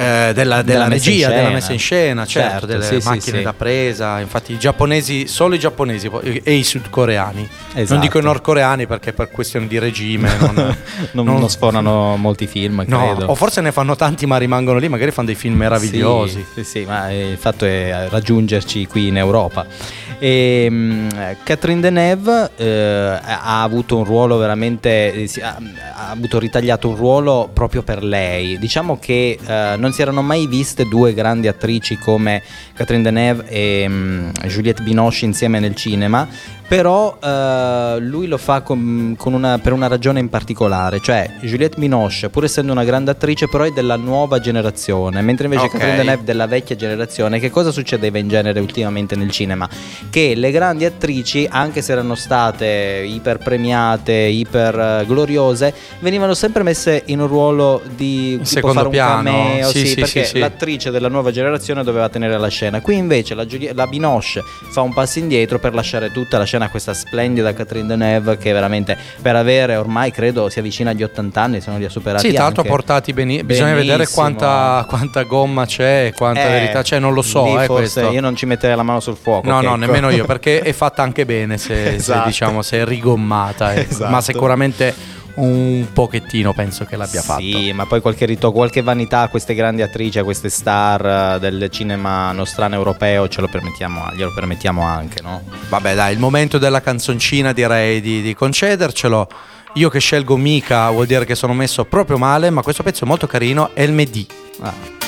eh, 0.00 0.32
della, 0.32 0.62
della 0.62 0.62
Della 0.62 0.88
messa 0.88 1.10
regia, 1.10 1.28
della 1.28 1.40
scena. 1.40 1.52
messa 1.54 1.72
in 1.72 1.78
scena, 1.78 2.26
certo, 2.26 2.50
Certo, 2.50 2.66
delle 2.66 3.00
sì, 3.00 3.06
macchine 3.08 3.36
sì. 3.38 3.42
da 3.44 3.52
presa. 3.52 4.20
Infatti, 4.20 4.52
i 4.52 4.58
giapponesi, 4.58 5.26
solo 5.26 5.54
i 5.54 5.58
giapponesi 5.58 6.10
e 6.42 6.52
i 6.54 6.62
sudcoreani. 6.64 7.48
Esatto. 7.74 7.92
Non 7.92 8.00
dico 8.00 8.18
i 8.18 8.22
nordcoreani 8.22 8.86
perché 8.86 9.12
per 9.12 9.30
questioni 9.30 9.66
di 9.66 9.78
regime 9.78 10.30
non, 10.40 10.54
non, 11.12 11.24
non- 11.26 11.38
non 11.40 11.48
sfornano 11.50 12.16
molti 12.16 12.46
film, 12.46 12.82
No, 12.86 13.14
credo. 13.14 13.26
o 13.30 13.34
forse 13.34 13.60
ne 13.60 13.72
fanno 13.72 13.94
tanti 13.96 14.26
ma 14.26 14.36
rimangono 14.38 14.78
lì, 14.78 14.88
magari 14.88 15.10
fanno 15.10 15.26
dei 15.28 15.36
film 15.36 15.56
meravigliosi. 15.56 16.44
Sì, 16.54 16.64
sì, 16.64 16.84
ma 16.86 17.10
eh, 17.10 17.30
il 17.30 17.36
fatto 17.38 17.64
è 17.66 18.06
raggiungerci 18.08 18.86
qui 18.86 19.08
in 19.08 19.16
Europa. 19.18 19.66
E, 20.18 20.66
mm, 20.70 21.08
Catherine 21.42 21.80
Deneuve 21.80 22.50
eh, 22.56 23.18
ha 23.22 23.62
avuto 23.62 23.96
un 23.96 24.04
ruolo 24.04 24.36
veramente, 24.36 25.12
eh, 25.14 25.30
ha, 25.42 25.56
ha 25.94 26.10
avuto 26.10 26.38
ritagliato 26.38 26.88
un 26.88 26.96
ruolo 26.96 27.48
proprio 27.52 27.82
per 27.82 28.02
lei. 28.04 28.58
Diciamo 28.58 28.98
che 28.98 29.38
eh, 29.44 29.74
non 29.78 29.89
si 29.92 30.02
erano 30.02 30.22
mai 30.22 30.46
viste 30.46 30.84
due 30.84 31.14
grandi 31.14 31.48
attrici 31.48 31.98
come 31.98 32.42
Catherine 32.74 33.04
Deneuve 33.04 33.48
e 33.48 33.86
mm, 33.88 34.30
Juliette 34.46 34.82
Binoche 34.82 35.24
insieme 35.24 35.58
nel 35.60 35.74
cinema. 35.74 36.28
Però 36.70 37.18
eh, 37.20 37.96
lui 37.98 38.28
lo 38.28 38.38
fa 38.38 38.60
con- 38.60 39.16
con 39.18 39.32
una- 39.32 39.58
per 39.58 39.72
una 39.72 39.88
ragione 39.88 40.20
in 40.20 40.28
particolare, 40.28 41.00
cioè 41.00 41.28
Juliette 41.40 41.76
Binoche, 41.76 42.28
pur 42.28 42.44
essendo 42.44 42.70
una 42.70 42.84
grande 42.84 43.10
attrice, 43.10 43.48
però 43.48 43.64
è 43.64 43.70
della 43.72 43.96
nuova 43.96 44.38
generazione, 44.38 45.20
mentre 45.20 45.46
invece 45.46 45.64
Ok. 45.64 45.72
Catherine 45.72 45.96
Deneuve 45.96 46.22
della 46.22 46.46
vecchia 46.46 46.76
generazione. 46.76 47.40
Che 47.40 47.50
cosa 47.50 47.72
succedeva 47.72 48.18
in 48.18 48.28
genere 48.28 48.60
ultimamente 48.60 49.16
nel 49.16 49.32
cinema? 49.32 49.68
Che 50.10 50.34
le 50.36 50.52
grandi 50.52 50.84
attrici, 50.84 51.44
anche 51.50 51.82
se 51.82 51.90
erano 51.90 52.14
state 52.14 53.04
iper 53.04 53.38
premiate, 53.38 54.12
iper 54.12 54.78
eh, 54.78 55.04
gloriose, 55.08 55.74
venivano 55.98 56.34
sempre 56.34 56.62
messe 56.62 57.02
in 57.06 57.18
un 57.18 57.26
ruolo 57.26 57.82
di 57.96 58.34
tipo 58.34 58.44
secondo 58.44 58.74
fare 58.76 58.86
un 58.86 58.92
piano. 58.92 59.22
cameo, 59.24 59.68
Sì, 59.70 59.78
sì, 59.80 59.86
sì, 59.88 59.94
perché 59.96 60.24
sì, 60.24 60.38
l'attrice 60.38 60.92
della 60.92 61.08
nuova 61.08 61.32
generazione 61.32 61.82
doveva 61.82 62.08
tenere 62.08 62.38
la 62.38 62.46
scena. 62.46 62.80
Qui 62.80 62.94
invece 62.96 63.34
la, 63.34 63.44
Giulia- 63.44 63.72
la 63.74 63.88
Binoche 63.88 64.40
fa 64.70 64.82
un 64.82 64.92
passo 64.94 65.18
indietro 65.18 65.58
per 65.58 65.74
lasciare 65.74 66.12
tutta 66.12 66.38
la 66.38 66.44
scena 66.44 66.58
a 66.64 66.68
questa 66.70 66.94
splendida 66.94 67.52
Catherine 67.52 67.86
Deneuve 67.86 68.36
che 68.38 68.52
veramente 68.52 68.96
per 69.20 69.36
avere 69.36 69.76
ormai 69.76 70.10
credo 70.10 70.48
si 70.48 70.58
avvicina 70.58 70.90
agli 70.90 71.02
80 71.02 71.40
anni, 71.40 71.60
se 71.60 71.70
non 71.70 71.78
li 71.78 71.84
ha 71.84 71.90
superati 71.90 72.28
Sì, 72.28 72.32
tra 72.34 72.44
l'altro 72.44 72.62
anche. 72.62 72.72
portati 72.72 73.12
bene. 73.12 73.44
Bisogna 73.44 73.74
vedere 73.74 74.06
quanta, 74.08 74.84
quanta 74.88 75.22
gomma 75.24 75.66
c'è 75.66 76.06
e 76.06 76.12
quanta 76.12 76.46
Eh, 76.46 76.50
verità 76.50 76.82
c'è, 76.82 76.98
non 76.98 77.12
lo 77.14 77.22
so. 77.22 77.44
eh, 77.60 77.66
forse 77.66 78.00
questo. 78.00 78.10
io 78.12 78.20
non 78.20 78.34
ci 78.36 78.46
metterei 78.46 78.76
la 78.76 78.82
mano 78.82 79.00
sul 79.00 79.16
fuoco. 79.16 79.46
No, 79.48 79.54
no, 79.56 79.60
Checco. 79.60 79.76
nemmeno 79.76 80.10
io, 80.10 80.24
perché 80.24 80.60
è 80.60 80.72
fatta 80.72 81.02
anche 81.02 81.24
bene 81.24 81.58
se, 81.58 81.74
se, 81.74 81.94
Esatto. 81.94 82.26
diciamo 82.28 82.62
se 82.62 82.78
è 82.80 82.84
rigommata, 82.84 83.72
eh. 83.74 83.86
Esatto. 83.88 84.10
ma 84.10 84.20
sicuramente 84.20 84.94
un 85.40 85.86
pochettino 85.92 86.52
penso 86.52 86.84
che 86.84 86.96
l'abbia 86.96 87.22
fatto. 87.22 87.40
Sì, 87.40 87.72
ma 87.72 87.86
poi 87.86 88.00
qualche 88.00 88.26
ritocco, 88.26 88.56
qualche 88.56 88.82
vanità 88.82 89.20
a 89.22 89.28
queste 89.28 89.54
grandi 89.54 89.82
attrici, 89.82 90.18
a 90.18 90.24
queste 90.24 90.48
star 90.48 91.36
eh, 91.36 91.38
del 91.38 91.68
cinema 91.70 92.32
nostrano 92.32 92.74
europeo, 92.74 93.28
ce 93.28 93.40
lo 93.40 93.48
permettiamo, 93.48 94.10
glielo 94.14 94.32
permettiamo 94.34 94.82
anche, 94.82 95.22
no? 95.22 95.42
Vabbè, 95.68 95.94
dai, 95.94 96.12
il 96.12 96.18
momento 96.18 96.58
della 96.58 96.80
canzoncina 96.80 97.52
direi 97.52 98.00
di, 98.00 98.22
di 98.22 98.34
concedercelo. 98.34 99.28
Io 99.74 99.88
che 99.88 100.00
scelgo 100.00 100.36
Mica 100.36 100.90
vuol 100.90 101.06
dire 101.06 101.24
che 101.24 101.34
sono 101.34 101.54
messo 101.54 101.84
proprio 101.84 102.18
male, 102.18 102.50
ma 102.50 102.62
questo 102.62 102.82
pezzo 102.82 103.04
è 103.04 103.06
molto 103.06 103.26
carino, 103.26 103.70
è 103.72 103.82
il 103.82 103.92
Medi. 103.92 104.26
Ah. 104.60 104.98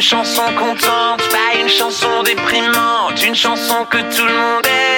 Une 0.00 0.08
chanson 0.08 0.54
contente, 0.54 1.22
pas 1.30 1.60
une 1.60 1.68
chanson 1.68 2.22
déprimante, 2.24 3.22
une 3.22 3.34
chanson 3.34 3.84
que 3.84 3.98
tout 4.14 4.26
le 4.26 4.32
monde 4.32 4.66
aime. 4.66 4.89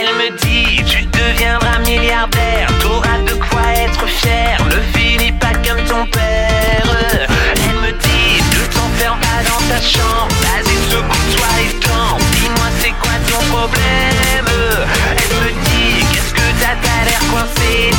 Elle 0.00 0.14
me 0.14 0.30
dit, 0.38 0.84
tu 0.84 1.04
deviendras 1.06 1.80
milliardaire, 1.80 2.68
t'auras 2.80 3.18
de 3.26 3.32
quoi 3.32 3.62
être 3.74 4.06
fier, 4.06 4.56
ne 4.66 4.80
finis 4.96 5.32
pas 5.32 5.52
comme 5.66 5.82
ton 5.86 6.06
père. 6.06 6.86
Elle 7.56 7.80
me 7.80 7.90
dit, 7.90 8.42
ne 8.52 8.66
t'enferme 8.72 9.18
pas 9.18 9.42
dans 9.50 9.62
ta 9.68 9.80
chambre, 9.80 10.28
vas-y 10.42 10.76
secoue-toi 10.88 11.50
et 11.62 11.74
danse, 11.84 12.22
dis-moi 12.36 12.68
c'est 12.80 12.94
quoi 13.02 13.16
ton 13.28 13.44
problème? 13.52 14.46
Elle 15.16 15.34
me 15.42 15.50
dit, 15.66 16.06
qu'est-ce 16.12 16.32
que 16.32 16.46
t'as, 16.60 16.76
t'as 16.80 17.04
l'air 17.04 17.22
coincé, 17.32 17.90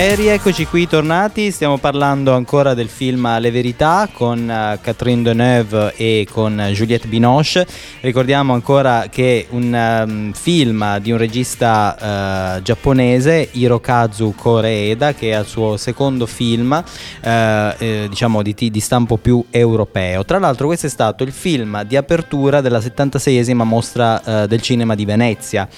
E 0.00 0.14
rieccoci 0.14 0.64
qui 0.64 0.88
tornati, 0.88 1.50
stiamo 1.50 1.76
parlando 1.76 2.32
ancora 2.32 2.72
del 2.72 2.88
film 2.88 3.38
Le 3.38 3.50
Verità 3.50 4.08
con 4.10 4.50
eh, 4.50 4.78
Catherine 4.80 5.20
Deneuve 5.20 5.92
e 5.94 6.26
con 6.32 6.56
Juliette 6.72 7.06
Binoche. 7.06 7.66
Ricordiamo 8.00 8.54
ancora 8.54 9.08
che 9.10 9.40
è 9.40 9.46
un 9.50 9.74
ehm, 9.74 10.32
film 10.32 10.96
di 11.00 11.12
un 11.12 11.18
regista 11.18 12.56
eh, 12.56 12.62
giapponese, 12.62 13.50
Hirokazu 13.52 14.32
Koreeda, 14.34 15.12
che 15.12 15.32
è 15.32 15.38
il 15.38 15.44
suo 15.44 15.76
secondo 15.76 16.24
film, 16.24 16.82
eh, 17.20 17.74
eh, 17.76 18.06
diciamo 18.08 18.40
di, 18.40 18.54
di 18.54 18.80
stampo 18.80 19.18
più 19.18 19.44
europeo. 19.50 20.24
Tra 20.24 20.38
l'altro 20.38 20.64
questo 20.64 20.86
è 20.86 20.90
stato 20.90 21.24
il 21.24 21.32
film 21.32 21.82
di 21.82 21.98
apertura 21.98 22.62
della 22.62 22.78
76esima 22.78 23.64
mostra 23.64 24.44
eh, 24.44 24.46
del 24.46 24.62
cinema 24.62 24.94
di 24.94 25.04
Venezia 25.04 25.68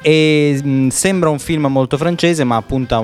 e 0.00 0.60
mh, 0.62 0.86
sembra 0.86 1.30
un 1.30 1.40
film 1.40 1.66
molto 1.66 1.96
francese 1.96 2.44
ma 2.44 2.54
appunto 2.54 2.94
ha 2.94 3.00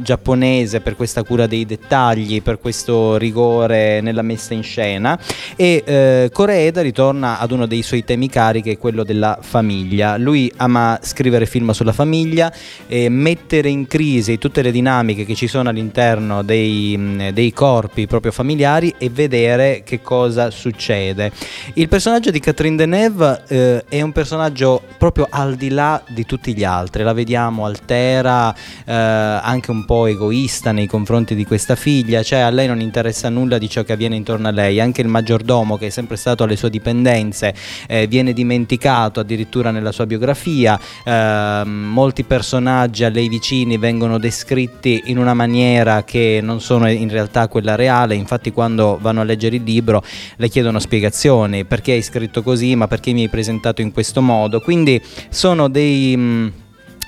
giapponese 0.00 0.80
per 0.80 0.96
questa 0.96 1.22
cura 1.22 1.46
dei 1.46 1.66
dettagli, 1.66 2.42
per 2.42 2.58
questo 2.58 3.16
rigore 3.16 4.00
nella 4.00 4.22
messa 4.22 4.54
in 4.54 4.62
scena 4.62 5.18
e 5.56 5.82
eh, 5.84 6.30
Koreeda 6.32 6.80
ritorna 6.80 7.38
ad 7.38 7.50
uno 7.50 7.66
dei 7.66 7.82
suoi 7.82 8.04
temi 8.04 8.28
cari 8.28 8.62
che 8.62 8.72
è 8.72 8.78
quello 8.78 9.04
della 9.04 9.38
famiglia. 9.40 10.16
Lui 10.16 10.52
ama 10.56 10.98
scrivere 11.02 11.46
film 11.46 11.70
sulla 11.70 11.92
famiglia 11.92 12.52
e 12.86 13.08
mettere 13.08 13.68
in 13.68 13.86
crisi 13.86 14.38
tutte 14.38 14.62
le 14.62 14.70
dinamiche 14.70 15.24
che 15.24 15.34
ci 15.34 15.46
sono 15.46 15.68
all'interno 15.68 16.42
dei, 16.42 16.96
mh, 16.96 17.30
dei 17.30 17.52
corpi 17.52 18.06
proprio 18.06 18.32
familiari 18.32 18.94
e 18.98 19.10
vedere 19.10 19.82
che 19.84 20.00
cosa 20.00 20.50
succede. 20.50 21.30
Il 21.74 21.88
personaggio 21.88 22.30
di 22.30 22.40
Catherine 22.40 22.76
Deneuve 22.76 23.42
eh, 23.48 23.84
è 23.88 24.02
un 24.02 24.12
personaggio 24.12 24.82
proprio 24.98 25.26
al 25.30 25.56
di 25.56 25.70
là 25.70 26.02
di 26.08 26.24
tutti 26.24 26.54
gli 26.54 26.64
altri, 26.64 27.02
la 27.02 27.12
vediamo 27.12 27.64
altera, 27.64 28.54
eh, 28.84 28.92
anche 28.92 29.70
un 29.70 29.79
po' 29.84 30.06
egoista 30.06 30.72
nei 30.72 30.86
confronti 30.86 31.34
di 31.34 31.44
questa 31.44 31.76
figlia, 31.76 32.22
cioè 32.22 32.40
a 32.40 32.50
lei 32.50 32.66
non 32.66 32.80
interessa 32.80 33.28
nulla 33.28 33.58
di 33.58 33.68
ciò 33.68 33.82
che 33.82 33.92
avviene 33.92 34.16
intorno 34.16 34.48
a 34.48 34.50
lei, 34.50 34.80
anche 34.80 35.00
il 35.00 35.08
maggiordomo 35.08 35.76
che 35.76 35.86
è 35.86 35.90
sempre 35.90 36.16
stato 36.16 36.44
alle 36.44 36.56
sue 36.56 36.70
dipendenze 36.70 37.54
eh, 37.86 38.06
viene 38.06 38.32
dimenticato 38.32 39.20
addirittura 39.20 39.70
nella 39.70 39.92
sua 39.92 40.06
biografia, 40.06 40.78
eh, 41.04 41.62
molti 41.64 42.24
personaggi 42.24 43.04
a 43.04 43.08
lei 43.08 43.28
vicini 43.28 43.78
vengono 43.78 44.18
descritti 44.18 45.02
in 45.06 45.18
una 45.18 45.34
maniera 45.34 46.04
che 46.04 46.40
non 46.42 46.60
sono 46.60 46.88
in 46.88 47.08
realtà 47.08 47.48
quella 47.48 47.74
reale, 47.74 48.14
infatti 48.14 48.52
quando 48.52 48.98
vanno 49.00 49.20
a 49.20 49.24
leggere 49.24 49.56
il 49.56 49.62
libro 49.62 50.02
le 50.36 50.48
chiedono 50.48 50.78
spiegazioni, 50.78 51.64
perché 51.64 51.92
hai 51.92 52.02
scritto 52.02 52.42
così, 52.42 52.74
ma 52.74 52.86
perché 52.86 53.12
mi 53.12 53.22
hai 53.22 53.28
presentato 53.28 53.80
in 53.80 53.92
questo 53.92 54.20
modo, 54.20 54.60
quindi 54.60 55.00
sono 55.28 55.68
dei... 55.68 56.16
Mh, 56.16 56.52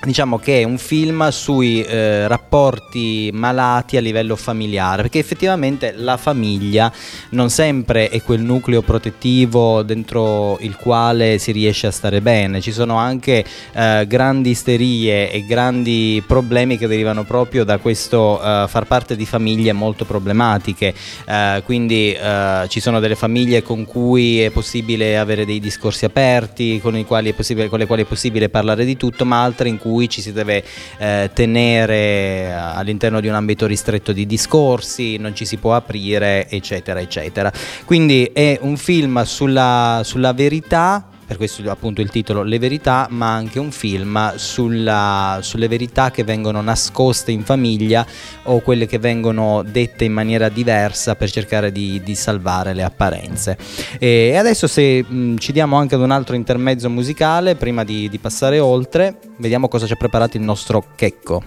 diciamo 0.05 0.37
che 0.37 0.61
è 0.61 0.63
un 0.63 0.77
film 0.77 1.29
sui 1.29 1.81
eh, 1.81 2.27
rapporti 2.27 3.29
malati 3.33 3.95
a 3.97 4.01
livello 4.01 4.35
familiare, 4.35 5.03
perché 5.03 5.19
effettivamente 5.19 5.93
la 5.95 6.17
famiglia 6.17 6.91
non 7.29 7.49
sempre 7.49 8.09
è 8.09 8.21
quel 8.21 8.41
nucleo 8.41 8.81
protettivo 8.81 9.81
dentro 9.81 10.57
il 10.59 10.75
quale 10.75 11.37
si 11.37 11.51
riesce 11.51 11.87
a 11.87 11.91
stare 11.91 12.21
bene, 12.21 12.59
ci 12.59 12.71
sono 12.71 12.97
anche 12.97 13.45
eh, 13.73 14.05
grandi 14.07 14.49
isterie 14.49 15.31
e 15.31 15.45
grandi 15.45 16.21
problemi 16.25 16.77
che 16.77 16.87
derivano 16.87 17.23
proprio 17.23 17.63
da 17.63 17.77
questo 17.77 18.41
eh, 18.41 18.65
far 18.67 18.85
parte 18.85 19.15
di 19.15 19.25
famiglie 19.25 19.71
molto 19.71 20.03
problematiche, 20.03 20.93
eh, 21.25 21.61
quindi 21.63 22.11
eh, 22.11 22.65
ci 22.67 22.81
sono 22.81 22.99
delle 22.99 23.15
famiglie 23.15 23.63
con 23.63 23.85
cui 23.85 24.41
è 24.41 24.49
possibile 24.49 25.17
avere 25.17 25.45
dei 25.45 25.59
discorsi 25.59 26.03
aperti, 26.03 26.79
con, 26.81 27.01
quali 27.05 27.31
possibile, 27.33 27.69
con 27.69 27.79
le 27.79 27.85
quali 27.85 28.03
è 28.03 28.05
possibile 28.05 28.49
parlare 28.49 28.83
di 28.83 28.97
tutto, 28.97 29.23
ma 29.23 29.41
altre 29.41 29.69
in 29.69 29.77
cui 29.77 29.92
cui 29.93 30.09
ci 30.09 30.21
si 30.21 30.33
deve 30.33 30.63
eh, 30.97 31.29
tenere 31.33 32.51
all'interno 32.51 33.21
di 33.21 33.27
un 33.27 33.35
ambito 33.35 33.67
ristretto 33.67 34.11
di 34.11 34.25
discorsi, 34.25 35.17
non 35.17 35.35
ci 35.35 35.45
si 35.45 35.57
può 35.57 35.75
aprire, 35.75 36.49
eccetera, 36.49 36.99
eccetera. 36.99 37.51
Quindi 37.85 38.31
è 38.33 38.57
un 38.61 38.75
film 38.75 39.21
sulla, 39.23 40.01
sulla 40.03 40.33
verità 40.33 41.09
per 41.33 41.37
questo 41.37 41.69
appunto 41.69 42.01
il 42.01 42.09
titolo 42.09 42.43
Le 42.43 42.59
verità, 42.59 43.07
ma 43.09 43.33
anche 43.33 43.59
un 43.59 43.71
film 43.71 44.35
sulla, 44.35 45.39
sulle 45.41 45.67
verità 45.67 46.11
che 46.11 46.23
vengono 46.23 46.61
nascoste 46.61 47.31
in 47.31 47.43
famiglia 47.43 48.05
o 48.43 48.59
quelle 48.59 48.85
che 48.85 48.99
vengono 48.99 49.63
dette 49.63 50.05
in 50.05 50.13
maniera 50.13 50.49
diversa 50.49 51.15
per 51.15 51.31
cercare 51.31 51.71
di, 51.71 52.01
di 52.03 52.15
salvare 52.15 52.73
le 52.73 52.83
apparenze. 52.83 53.57
E 53.97 54.35
adesso 54.37 54.67
se 54.67 55.03
mh, 55.03 55.37
ci 55.37 55.51
diamo 55.51 55.77
anche 55.77 55.95
ad 55.95 56.01
un 56.01 56.11
altro 56.11 56.35
intermezzo 56.35 56.89
musicale, 56.89 57.55
prima 57.55 57.83
di, 57.83 58.09
di 58.09 58.17
passare 58.19 58.59
oltre, 58.59 59.17
vediamo 59.37 59.67
cosa 59.67 59.87
ci 59.87 59.93
ha 59.93 59.97
preparato 59.97 60.37
il 60.37 60.43
nostro 60.43 60.85
Checco. 60.95 61.41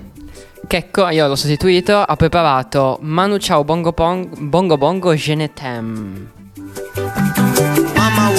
Checco, 0.66 1.08
io 1.08 1.28
l'ho 1.28 1.36
sostituito, 1.36 1.96
ha 1.96 2.16
preparato 2.16 2.98
Manu 3.02 3.36
Ciao 3.36 3.62
Bongo 3.62 3.92
Bongo 3.92 4.36
Bongo, 4.36 4.76
bongo 4.76 5.14
Je 5.14 5.34
ne 5.34 5.52
t'aime. 5.52 6.34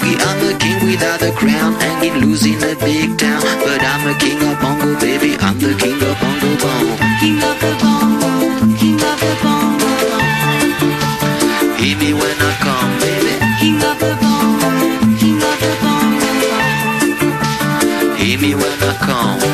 boogie. 0.00 0.18
I'm 0.20 0.54
a 0.54 0.58
king 0.58 0.84
without 0.86 1.22
a 1.22 1.32
crown, 1.32 1.74
hanging 1.74 2.24
loose 2.24 2.46
in 2.46 2.62
a 2.62 2.74
big 2.76 3.18
town. 3.18 3.42
But 3.42 3.82
I'm 3.82 4.08
a 4.08 4.18
king 4.18 4.40
of 4.42 4.60
bongo, 4.60 4.98
baby. 4.98 5.36
I'm 5.38 5.58
the 5.58 5.74
king 5.74 6.00
of 6.02 6.18
bongo 6.20 6.56
bong. 6.62 6.98
King 7.20 7.42
of 7.42 7.60
the 7.60 7.76
bongo, 7.80 8.19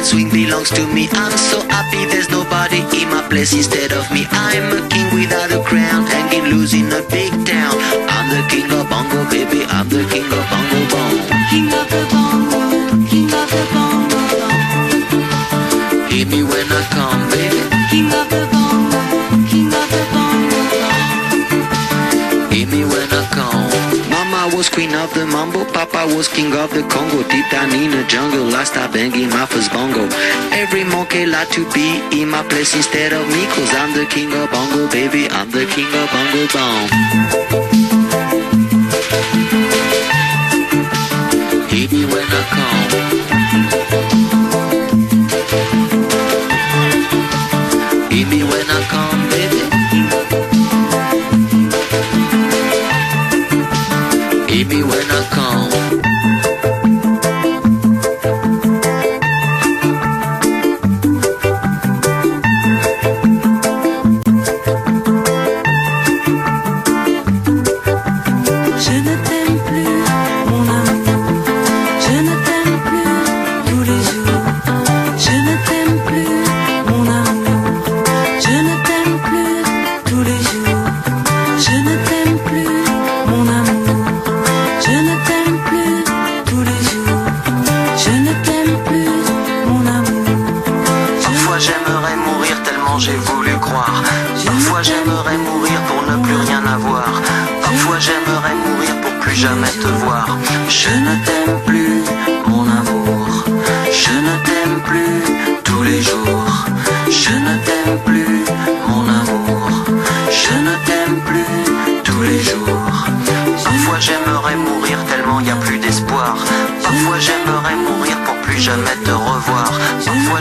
that 0.00 0.06
swing 0.08 0.30
belongs 0.30 0.70
to 0.70 0.86
me. 0.94 1.08
I'm 1.12 1.36
so 1.36 1.60
happy 1.68 2.06
there's 2.08 2.30
nobody 2.30 2.80
in 2.96 3.08
my 3.10 3.20
place 3.28 3.52
instead 3.52 3.92
of 3.92 4.10
me. 4.10 4.26
I'm 4.30 4.72
a 4.72 4.80
king 4.88 5.12
without 5.12 5.52
a 5.52 5.60
crown, 5.62 6.06
hanging 6.06 6.48
loose 6.48 6.72
in 6.72 6.88
a 6.92 7.02
big 7.12 7.32
town. 7.44 7.76
I'm 8.08 8.26
the 8.32 8.40
king 8.48 8.72
of 8.72 8.88
bongo, 8.88 9.28
baby. 9.28 9.64
I'm 9.68 9.88
the 9.88 10.04
king 10.08 10.24
of 10.24 10.44
bongo 10.48 10.80
bong. 10.88 11.20
King 11.52 11.68
of 11.68 11.86
the 11.92 12.00
bongo, 12.08 12.60
king 13.10 13.28
of 13.28 13.48
the 13.52 13.62
bongo. 13.76 14.20
Hear 16.08 16.26
me 16.26 16.42
when 16.48 16.66
I 16.72 16.82
come, 16.96 17.28
baby. 17.28 17.60
King 17.92 18.08
of 18.08 18.26
the 18.32 18.48
bongo, 18.48 19.00
king 19.52 19.68
of 19.68 19.86
the 19.92 20.02
bongo. 20.12 20.60
Hear 22.48 22.66
me 22.72 22.84
when 22.88 23.08
I 23.12 23.22
come. 23.36 23.68
Mama 24.08 24.56
was 24.56 24.68
queen 24.68 24.94
of 24.94 25.12
the 25.14 25.26
mambo, 25.26 25.64
Papa 25.64 26.06
was 26.14 26.28
king 26.28 26.52
of 26.54 26.70
the 26.72 26.82
Congo. 26.88 27.22
Deep 27.28 27.52
jungle, 28.10 28.52
I 28.56 28.64
start 28.64 28.92
banging 28.92 29.28
my 29.30 29.46
first 29.46 29.72
bongo. 29.72 30.08
Every 30.50 30.82
monkey 30.82 31.26
like 31.26 31.48
to 31.50 31.62
be 31.70 32.02
in 32.20 32.28
my 32.28 32.42
place 32.42 32.74
instead 32.74 33.12
of 33.12 33.24
me, 33.28 33.46
cause 33.54 33.72
I'm 33.72 33.94
the 33.94 34.04
king 34.06 34.32
of 34.32 34.50
bongo, 34.50 34.90
baby. 34.90 35.28
I'm 35.30 35.48
the 35.50 35.64
king 35.64 35.86
of 36.00 36.10
bongo 36.10 36.42
bong. 36.54 36.88
Hear 41.70 41.88
me 41.90 42.04
when 42.12 42.26
I. 42.26 42.79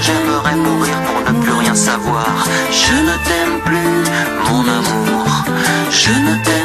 j'aimerais 0.02 0.56
mourir 0.56 0.96
pour 1.06 1.34
ne 1.34 1.42
plus 1.42 1.54
rien 1.54 1.76
savoir. 1.76 2.28
Je 2.72 2.94
ne 2.94 3.16
t'aime 3.28 3.60
plus, 3.66 4.04
mon 4.50 4.62
amour. 4.62 5.46
Je 5.92 6.12
ne 6.12 6.44
t'aime 6.44 6.59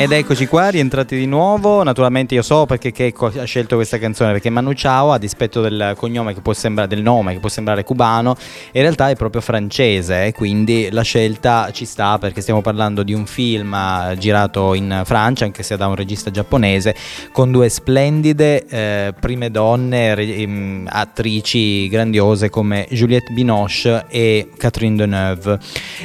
Ed 0.00 0.12
eccoci 0.12 0.46
qua, 0.46 0.70
rientrati 0.70 1.14
di 1.14 1.26
nuovo. 1.26 1.82
Naturalmente 1.82 2.34
io 2.34 2.40
so 2.40 2.64
perché 2.64 2.90
Checco 2.90 3.26
ha 3.26 3.44
scelto 3.44 3.74
questa 3.74 3.98
canzone, 3.98 4.32
perché 4.32 4.48
Manu 4.48 4.72
Chao, 4.72 5.12
a 5.12 5.18
dispetto 5.18 5.60
del 5.60 5.92
cognome 5.94 6.32
che 6.32 6.40
può 6.40 6.54
sembrare, 6.54 6.88
del 6.88 7.02
nome 7.02 7.34
che 7.34 7.38
può 7.38 7.50
sembrare 7.50 7.84
cubano, 7.84 8.34
in 8.72 8.80
realtà 8.80 9.10
è 9.10 9.14
proprio 9.14 9.42
francese, 9.42 10.24
e 10.24 10.32
quindi 10.32 10.88
la 10.90 11.02
scelta 11.02 11.68
ci 11.70 11.84
sta 11.84 12.16
perché 12.16 12.40
stiamo 12.40 12.62
parlando 12.62 13.02
di 13.02 13.12
un 13.12 13.26
film 13.26 13.74
eh, 13.74 14.16
girato 14.16 14.72
in 14.72 15.02
Francia, 15.04 15.44
anche 15.44 15.62
se 15.62 15.76
da 15.76 15.86
un 15.86 15.96
regista 15.96 16.30
giapponese, 16.30 16.96
con 17.30 17.50
due 17.52 17.68
splendide 17.68 18.66
eh, 18.68 19.14
prime 19.20 19.50
donne, 19.50 20.14
re- 20.14 20.34
ehm, 20.34 20.88
attrici 20.90 21.88
grandiose 21.88 22.48
come 22.48 22.86
Juliette 22.88 23.34
Binoche 23.34 24.06
e 24.08 24.48
Catherine 24.56 24.96
Deneuve. 24.96 25.58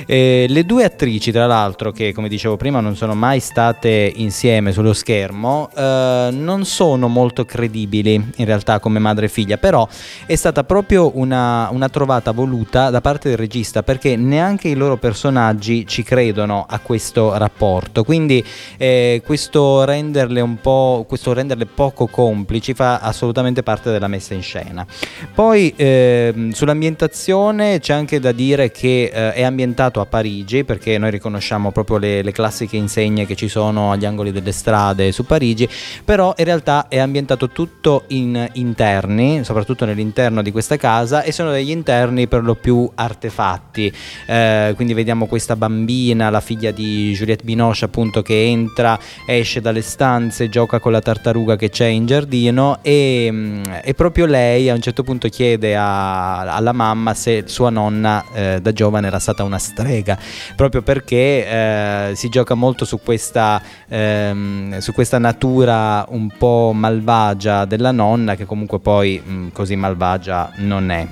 Eh, 0.05 0.47
le 0.49 0.65
due 0.65 0.83
attrici, 0.83 1.31
tra 1.31 1.45
l'altro, 1.45 1.93
che 1.93 2.11
come 2.11 2.27
dicevo 2.27 2.57
prima 2.57 2.81
non 2.81 2.97
sono 2.97 3.15
mai 3.15 3.39
state 3.39 3.83
insieme 3.89 4.71
sullo 4.71 4.93
schermo, 4.93 5.69
eh, 5.75 6.29
non 6.31 6.65
sono 6.65 7.07
molto 7.07 7.45
credibili 7.45 8.13
in 8.13 8.45
realtà 8.45 8.79
come 8.79 8.99
madre 8.99 9.25
e 9.25 9.29
figlia, 9.29 9.57
però 9.57 9.87
è 10.25 10.35
stata 10.35 10.63
proprio 10.63 11.11
una, 11.17 11.69
una 11.71 11.89
trovata 11.89 12.31
voluta 12.31 12.89
da 12.89 13.01
parte 13.01 13.29
del 13.29 13.37
regista 13.37 13.83
perché 13.83 14.15
neanche 14.15 14.67
i 14.67 14.75
loro 14.75 14.97
personaggi 14.97 15.85
ci 15.85 16.03
credono 16.03 16.65
a 16.67 16.79
questo 16.79 17.37
rapporto, 17.37 18.03
quindi 18.03 18.43
eh, 18.77 19.21
questo 19.25 19.83
renderle 19.83 20.41
un 20.41 20.59
po', 20.59 21.05
questo 21.07 21.33
renderle 21.33 21.65
poco 21.65 22.07
complici 22.07 22.73
fa 22.73 22.99
assolutamente 22.99 23.63
parte 23.63 23.91
della 23.91 24.07
messa 24.07 24.33
in 24.33 24.41
scena. 24.41 24.85
Poi 25.33 25.73
ehm, 25.75 26.51
sull'ambientazione 26.51 27.79
c'è 27.79 27.93
anche 27.93 28.19
da 28.19 28.31
dire 28.31 28.71
che 28.71 29.11
eh, 29.13 29.33
è 29.33 29.43
ambientato 29.43 30.01
a 30.01 30.05
Parigi 30.05 30.63
perché 30.63 30.97
noi 30.97 31.11
riconosciamo 31.11 31.71
proprio 31.71 31.97
le, 31.97 32.21
le 32.21 32.31
classiche 32.31 32.77
insegne 32.77 33.25
che 33.25 33.35
ci 33.35 33.47
sono 33.47 33.74
agli 33.91 34.05
angoli 34.05 34.31
delle 34.31 34.51
strade 34.51 35.11
su 35.11 35.25
Parigi, 35.25 35.67
però 36.03 36.33
in 36.37 36.45
realtà 36.45 36.87
è 36.87 36.99
ambientato 36.99 37.49
tutto 37.49 38.03
in 38.07 38.49
interni, 38.53 39.43
soprattutto 39.43 39.85
nell'interno 39.85 40.41
di 40.41 40.51
questa 40.51 40.77
casa 40.77 41.23
e 41.23 41.31
sono 41.31 41.51
degli 41.51 41.69
interni 41.71 42.27
per 42.27 42.43
lo 42.43 42.55
più 42.55 42.89
artefatti. 42.95 43.91
Eh, 44.25 44.73
quindi 44.75 44.93
vediamo 44.93 45.27
questa 45.27 45.55
bambina, 45.55 46.29
la 46.29 46.41
figlia 46.41 46.71
di 46.71 47.13
Juliette 47.13 47.43
Binoche 47.43 47.85
appunto 47.85 48.21
che 48.21 48.45
entra, 48.45 48.97
esce 49.25 49.61
dalle 49.61 49.81
stanze, 49.81 50.49
gioca 50.49 50.79
con 50.79 50.91
la 50.91 51.01
tartaruga 51.01 51.55
che 51.55 51.69
c'è 51.69 51.87
in 51.87 52.05
giardino 52.05 52.79
e, 52.81 53.29
mm, 53.31 53.63
e 53.83 53.93
proprio 53.93 54.25
lei 54.25 54.69
a 54.69 54.73
un 54.73 54.81
certo 54.81 55.03
punto 55.03 55.27
chiede 55.29 55.75
a- 55.75 56.39
alla 56.41 56.71
mamma 56.71 57.13
se 57.13 57.43
sua 57.47 57.69
nonna 57.69 58.23
eh, 58.33 58.59
da 58.61 58.71
giovane 58.71 59.07
era 59.07 59.19
stata 59.19 59.43
una 59.43 59.57
strega, 59.57 60.17
proprio 60.55 60.81
perché 60.81 61.47
eh, 61.47 62.11
si 62.15 62.29
gioca 62.29 62.53
molto 62.53 62.85
su 62.85 62.99
questa, 63.01 63.61
ehm, 63.87 64.77
su 64.79 64.93
questa 64.93 65.17
natura 65.17 66.05
un 66.09 66.29
po' 66.37 66.71
malvagia 66.73 67.65
della 67.65 67.91
nonna 67.91 68.35
che 68.35 68.45
comunque 68.45 68.79
poi 68.79 69.21
mm, 69.25 69.47
così 69.49 69.75
malvagia 69.75 70.51
non 70.57 70.89
è. 70.91 71.07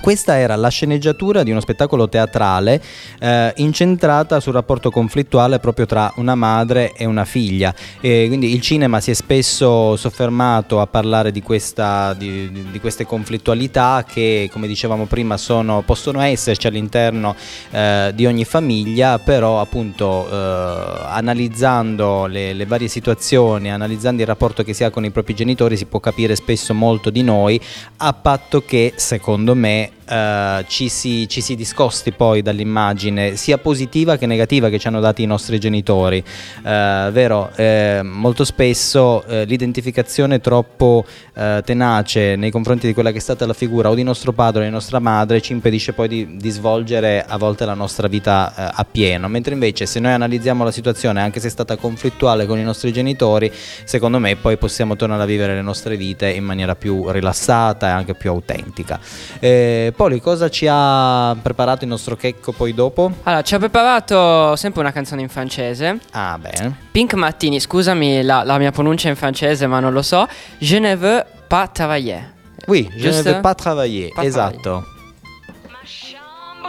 Questa 0.00 0.36
era 0.36 0.54
la 0.56 0.68
sceneggiatura 0.68 1.42
di 1.42 1.50
uno 1.50 1.60
spettacolo 1.60 2.08
teatrale 2.08 2.82
eh, 3.20 3.52
incentrata 3.56 4.38
sul 4.40 4.52
rapporto 4.52 4.90
conflittuale 4.90 5.60
proprio 5.60 5.86
tra 5.86 6.12
una 6.16 6.34
madre 6.34 6.92
e 6.92 7.06
una 7.06 7.24
figlia. 7.24 7.74
E 8.00 8.26
quindi 8.26 8.52
il 8.52 8.60
cinema 8.60 9.00
si 9.00 9.12
è 9.12 9.14
spesso 9.14 9.96
soffermato 9.96 10.80
a 10.80 10.86
parlare 10.86 11.30
di, 11.30 11.40
questa, 11.40 12.12
di, 12.12 12.50
di- 12.70 12.80
queste 12.80 13.06
conflittualità 13.06 14.04
che, 14.06 14.50
come 14.52 14.66
dicevamo 14.66 15.06
prima, 15.06 15.38
sono- 15.38 15.82
possono 15.82 16.20
esserci 16.20 16.66
all'interno 16.66 17.34
eh, 17.70 18.10
di 18.14 18.26
ogni 18.26 18.44
famiglia, 18.44 19.18
però 19.18 19.60
appunto 19.60 20.28
eh, 20.30 20.98
analizzando 21.06 22.26
le, 22.26 22.52
le 22.52 22.66
varie 22.66 22.88
situazioni, 22.88 23.70
analizzando 23.70 24.20
il 24.20 24.26
rapporto 24.26 24.62
che 24.64 24.74
si 24.74 24.84
ha 24.84 24.90
con 24.90 25.04
i 25.04 25.10
propri 25.10 25.34
genitori, 25.34 25.76
si 25.78 25.86
può 25.86 26.00
capire 26.00 26.36
spesso 26.36 26.74
molto 26.74 27.08
di 27.08 27.22
noi, 27.22 27.58
a 27.98 28.12
patto 28.12 28.62
che, 28.66 28.92
secondo 28.96 29.54
me, 29.54 29.83
eh, 30.06 30.64
ci, 30.68 30.88
si, 30.88 31.28
ci 31.28 31.40
si 31.40 31.54
discosti 31.54 32.12
poi 32.12 32.42
dall'immagine 32.42 33.36
sia 33.36 33.58
positiva 33.58 34.16
che 34.16 34.26
negativa 34.26 34.68
che 34.68 34.78
ci 34.78 34.86
hanno 34.86 35.00
dato 35.00 35.22
i 35.22 35.26
nostri 35.26 35.58
genitori. 35.58 36.18
Eh, 36.18 37.08
vero, 37.12 37.50
eh, 37.56 38.00
molto 38.02 38.44
spesso 38.44 39.24
eh, 39.26 39.44
l'identificazione 39.44 40.40
troppo 40.40 41.04
eh, 41.34 41.62
tenace 41.64 42.36
nei 42.36 42.50
confronti 42.50 42.86
di 42.86 42.94
quella 42.94 43.10
che 43.10 43.18
è 43.18 43.20
stata 43.20 43.46
la 43.46 43.52
figura 43.52 43.90
o 43.90 43.94
di 43.94 44.02
nostro 44.02 44.32
padre 44.32 44.62
o 44.62 44.64
di 44.64 44.70
nostra 44.70 44.98
madre 44.98 45.40
ci 45.40 45.52
impedisce 45.52 45.92
poi 45.92 46.08
di, 46.08 46.36
di 46.36 46.50
svolgere 46.50 47.24
a 47.26 47.36
volte 47.36 47.64
la 47.64 47.74
nostra 47.74 48.08
vita 48.08 48.72
a 48.74 48.84
pieno, 48.84 49.28
mentre 49.28 49.54
invece 49.54 49.86
se 49.86 50.00
noi 50.00 50.12
analizziamo 50.12 50.64
la 50.64 50.70
situazione 50.70 51.20
anche 51.20 51.40
se 51.40 51.48
è 51.48 51.50
stata 51.50 51.76
conflittuale 51.76 52.46
con 52.46 52.58
i 52.58 52.62
nostri 52.62 52.92
genitori, 52.92 53.50
secondo 53.84 54.18
me 54.18 54.36
poi 54.36 54.56
possiamo 54.56 54.96
tornare 54.96 55.22
a 55.22 55.26
vivere 55.26 55.54
le 55.54 55.62
nostre 55.62 55.96
vite 55.96 56.28
in 56.30 56.44
maniera 56.44 56.74
più 56.74 57.10
rilassata 57.10 57.88
e 57.88 57.90
anche 57.90 58.14
più 58.14 58.30
autentica. 58.30 59.00
Eh, 59.40 59.73
Poli, 59.96 60.20
cosa 60.20 60.48
ci 60.48 60.66
ha 60.70 61.34
preparato 61.40 61.84
il 61.84 61.90
nostro 61.90 62.16
Checco 62.16 62.52
poi 62.52 62.74
dopo? 62.74 63.10
Allora, 63.24 63.42
ci 63.42 63.54
ha 63.54 63.58
preparato 63.58 64.56
sempre 64.56 64.80
una 64.80 64.92
canzone 64.92 65.22
in 65.22 65.28
francese. 65.28 65.98
Ah, 66.12 66.38
bene. 66.38 66.76
Pink 66.90 67.14
Martini, 67.14 67.60
scusami 67.60 68.22
la, 68.22 68.42
la 68.44 68.58
mia 68.58 68.70
pronuncia 68.70 69.08
in 69.08 69.16
francese, 69.16 69.66
ma 69.66 69.80
non 69.80 69.92
lo 69.92 70.02
so. 70.02 70.26
Je 70.58 70.78
ne 70.78 70.94
veux 70.96 71.24
pas 71.48 71.68
travailler. 71.68 72.32
Oui, 72.66 72.88
je 72.96 73.06
ne 73.08 73.12
Giusto? 73.12 73.30
veux 73.32 73.40
pas 73.40 73.54
travailler. 73.54 74.10
Pas 74.14 74.24
esatto. 74.24 74.84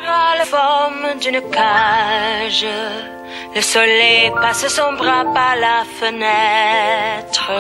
bras 0.05 0.35
la 0.37 0.45
forme 0.45 1.19
d'une 1.19 1.41
cage. 1.51 2.65
Le 3.55 3.61
soleil 3.61 4.31
passe 4.41 4.67
son 4.67 4.93
bras 4.97 5.25
par 5.33 5.55
la 5.55 5.83
fenêtre. 5.99 7.51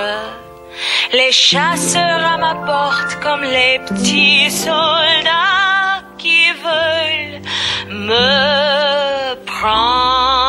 Les 1.13 1.31
chasseurs 1.31 2.25
à 2.33 2.37
ma 2.37 2.55
porte 2.65 3.17
comme 3.23 3.43
les 3.43 3.79
petits 3.87 4.49
soldats 4.51 6.03
qui 6.17 6.51
veulent 6.65 7.41
me 7.89 9.35
prendre. 9.45 10.45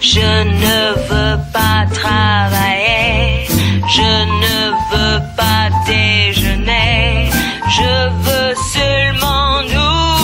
Je 0.00 0.30
ne 0.64 0.78
veux 1.08 1.38
pas 1.52 1.86
travailler, 1.92 3.46
je 3.88 4.12
ne 4.42 4.58
veux 4.92 5.20
pas 5.36 5.64
déjeuner, 5.86 7.30
je 7.68 7.94
veux 8.26 8.54
seulement 8.74 9.62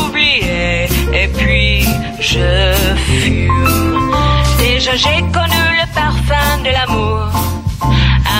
oublier 0.06 0.88
et 1.12 1.28
puis 1.36 1.84
je 2.20 2.72
fume. 3.06 4.14
Déjà 4.58 4.94
j'ai 4.94 5.20
connu 5.32 5.59
de 6.30 6.70
l'amour, 6.70 7.28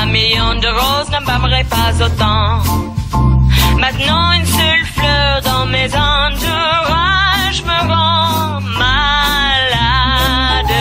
un 0.00 0.06
million 0.06 0.54
de 0.54 0.68
roses 0.68 1.10
n'embâmerait 1.10 1.64
pas 1.64 1.92
autant. 2.04 2.62
Maintenant 3.78 4.30
une 4.32 4.46
seule 4.46 4.86
fleur 4.94 5.40
dans 5.42 5.66
mes 5.66 5.88
entourages 5.88 7.62
me 7.70 7.78
rend 7.92 8.60
malade. 8.84 10.76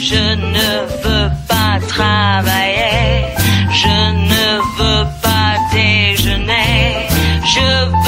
Je 0.00 0.24
ne 0.54 0.70
veux 1.04 1.30
pas 1.46 1.78
travailler, 1.86 3.26
je 3.70 3.98
ne 4.32 4.44
veux 4.78 5.06
pas 5.22 5.54
déjeuner, 5.72 7.06
je 7.54 7.68
veux 7.86 8.01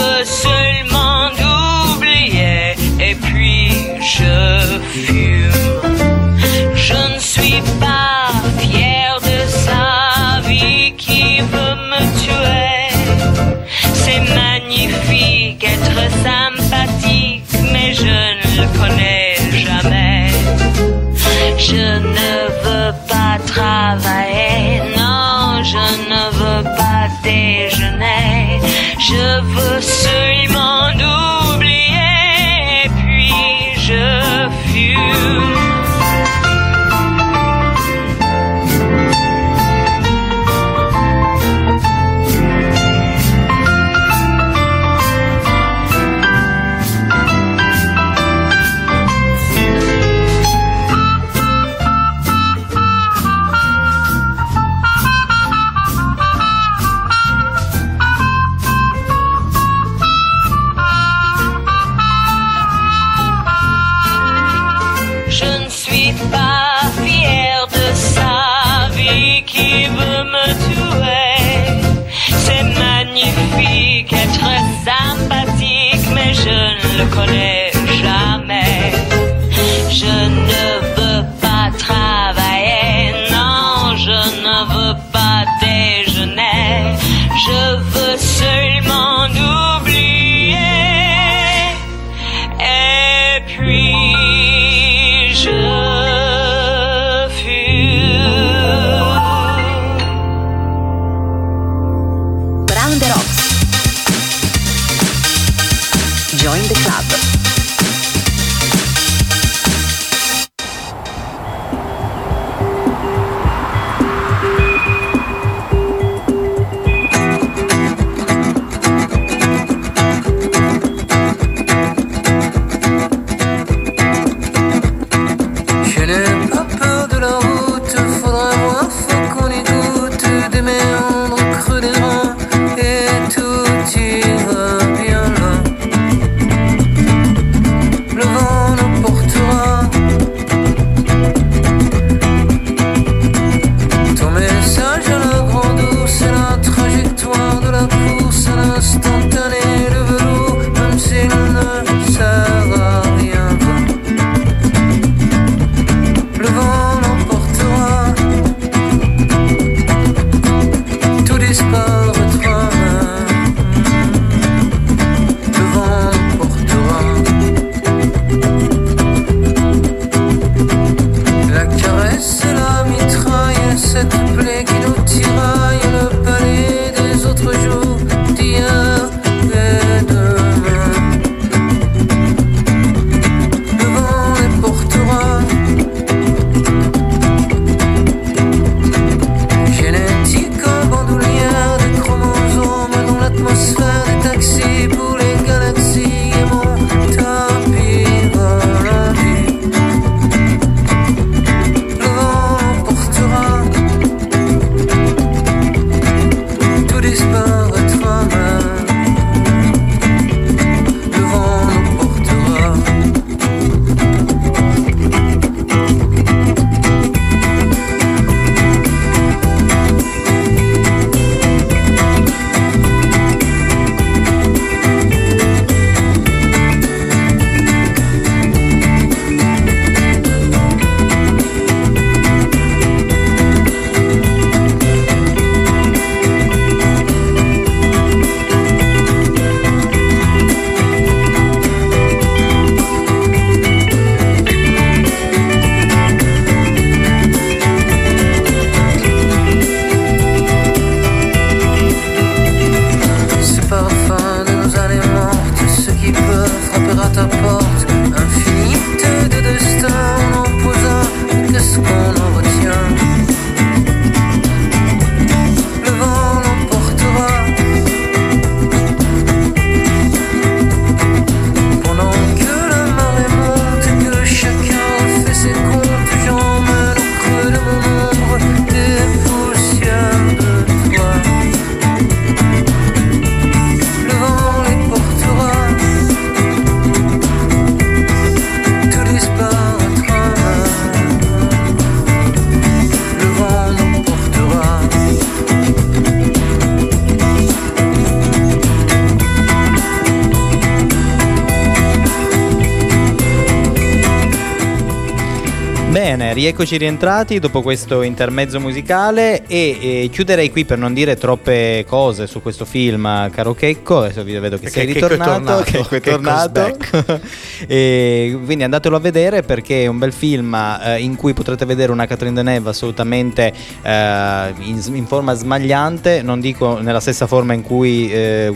Bene, 306.17 306.33
rieccoci 306.33 306.77
rientrati 306.77 307.41
dopo 307.41 307.61
questo 307.61 308.03
intermezzo 308.03 308.61
musicale 308.61 309.45
e, 309.49 310.05
e 310.05 310.09
chiuderei 310.13 310.49
qui 310.49 310.65
per 310.65 310.79
non 310.79 310.95
dire 310.95 311.17
troppe 311.17 311.85
cose 311.89 312.29
su 312.29 312.41
questo 312.41 312.65
film, 312.65 313.29
caro 313.33 313.53
Checco. 313.53 314.03
Adesso 314.03 314.23
vedo 314.23 314.57
che, 314.57 314.67
Che- 314.67 314.71
sei 314.71 314.87
Checco 314.87 315.07
è 315.07 315.09
ritornato. 315.09 315.33
tornato, 315.33 315.63
Checco 315.65 315.95
è 315.97 316.01
tornato. 316.01 316.77
e 317.67 318.39
quindi 318.45 318.63
andatelo 318.63 318.95
a 318.95 319.01
vedere 319.01 319.43
perché 319.43 319.83
è 319.83 319.87
un 319.89 319.99
bel 319.99 320.13
film 320.13 320.55
eh, 320.55 321.01
in 321.01 321.17
cui 321.17 321.33
potrete 321.33 321.65
vedere 321.65 321.91
una 321.91 322.07
Catherine 322.07 322.37
Deneuve 322.37 322.71
assolutamente 322.71 323.53
eh, 323.83 324.55
in, 324.61 324.81
in 324.93 325.07
forma 325.07 325.35
smagliante, 325.35 326.23
non 326.23 326.39
dico 326.39 326.79
nella 326.79 327.01
stessa 327.01 327.27
forma 327.27 327.55
in 327.55 327.63
cui 327.63 328.09
eh, 328.13 328.53